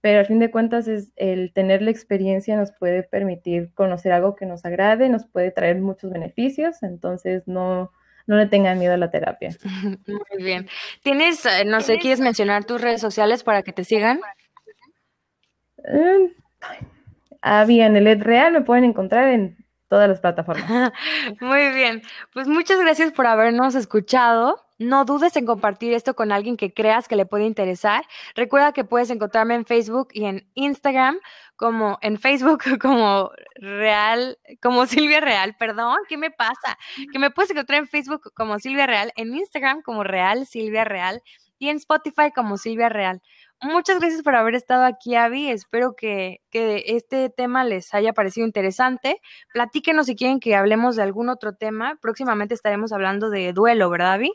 pero 0.02 0.20
al 0.20 0.26
fin 0.26 0.39
de 0.39 0.52
cuentas 0.52 0.88
es 0.88 1.12
el 1.15 1.52
tener 1.54 1.82
la 1.82 1.91
experiencia 1.91 2.56
nos 2.56 2.72
puede 2.72 3.04
permitir 3.04 3.74
conocer 3.74 4.12
algo 4.12 4.36
que 4.36 4.46
nos 4.46 4.63
agrade, 4.65 5.10
nos 5.10 5.26
puede 5.26 5.52
traer 5.52 5.82
muchos 5.82 6.12
beneficios, 6.12 6.84
entonces 6.84 7.43
no, 7.48 7.91
no 8.26 8.38
le 8.38 8.46
tengan 8.46 8.80
miedo 8.80 8.93
a 8.93 8.98
la 8.98 9.10
terapia. 9.10 9.56
Muy 10.08 10.43
bien. 10.43 10.67
¿Tienes, 11.04 11.46
eh, 11.46 11.65
no 11.65 11.82
sé, 11.82 11.98
quieres 11.98 12.20
mencionar 12.20 12.65
tus 12.65 12.82
redes 12.82 13.02
sociales 13.02 13.43
para 13.43 13.63
que 13.63 13.74
te 13.74 13.84
sigan? 13.84 14.22
Eh, 15.84 16.34
ah, 17.41 17.65
bien, 17.65 17.96
el 17.96 18.08
Ed 18.08 18.22
Real 18.22 18.54
me 18.54 18.62
pueden 18.62 18.84
encontrar 18.84 19.30
en 19.30 19.58
todas 19.88 20.10
las 20.10 20.19
plataformas. 20.19 20.91
Muy 21.41 21.69
bien, 21.71 22.02
pues 22.34 22.47
muchas 22.47 22.80
gracias 22.80 23.12
por 23.12 23.28
habernos 23.28 23.76
escuchado. 23.76 24.63
No 24.80 25.06
dudes 25.06 25.36
en 25.36 25.47
compartir 25.47 25.93
esto 25.93 26.15
con 26.15 26.32
alguien 26.32 26.56
que 26.56 26.71
creas 26.71 27.08
que 27.08 27.15
le 27.15 27.26
puede 27.26 27.45
interesar. 27.45 28.06
Recuerda 28.36 28.73
que 28.73 28.84
puedes 28.84 29.10
encontrarme 29.10 29.56
en 29.56 29.65
Facebook 29.65 30.10
y 30.13 30.26
en 30.26 30.47
Instagram 30.54 31.17
como 31.56 31.97
en 32.02 32.19
Facebook 32.19 32.62
como 32.82 33.32
Real, 33.56 34.38
como 34.62 34.86
Silvia 34.86 35.19
Real, 35.19 35.56
perdón, 35.58 35.97
¿qué 36.08 36.17
me 36.17 36.30
pasa? 36.30 36.78
Que 37.12 37.17
me 37.17 37.32
puedes 37.32 37.50
encontrar 37.50 37.80
en 37.80 37.88
Facebook 37.88 38.32
como 38.36 38.60
Silvia 38.60 38.86
Real, 38.86 39.12
en 39.15 39.36
Instagram 39.36 39.82
como 39.82 40.04
Real 40.04 40.45
Silvia 40.45 40.84
Real 40.84 41.23
y 41.60 41.69
en 41.69 41.78
Spotify 41.78 42.32
como 42.34 42.58
Silvia 42.58 42.89
Real. 42.89 43.21
Muchas 43.62 44.00
gracias 44.00 44.22
por 44.22 44.36
haber 44.36 44.54
estado 44.54 44.86
aquí, 44.86 45.15
Avi. 45.15 45.50
Espero 45.50 45.96
que, 45.96 46.41
que, 46.52 46.84
este 46.88 47.30
tema 47.30 47.63
les 47.63 47.93
haya 47.93 48.13
parecido 48.13 48.46
interesante. 48.46 49.20
Platíquenos 49.52 50.06
si 50.06 50.15
quieren 50.15 50.39
que 50.39 50.56
hablemos 50.56 50.96
de 50.96 51.04
algún 51.04 51.30
otro 51.30 51.56
tema. 51.56 51.98
Próximamente 52.00 52.54
estaremos 52.54 52.91
hablando 52.91 53.32
de 53.32 53.54
duelo, 53.54 53.89
¿verdad, 53.89 54.13
Avi? 54.13 54.32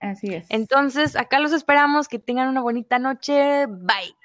Así 0.00 0.34
es. 0.34 0.46
Entonces, 0.48 1.14
acá 1.16 1.38
los 1.38 1.52
esperamos. 1.52 2.08
Que 2.08 2.18
tengan 2.18 2.48
una 2.48 2.60
bonita 2.60 2.98
noche. 2.98 3.66
Bye. 3.66 4.17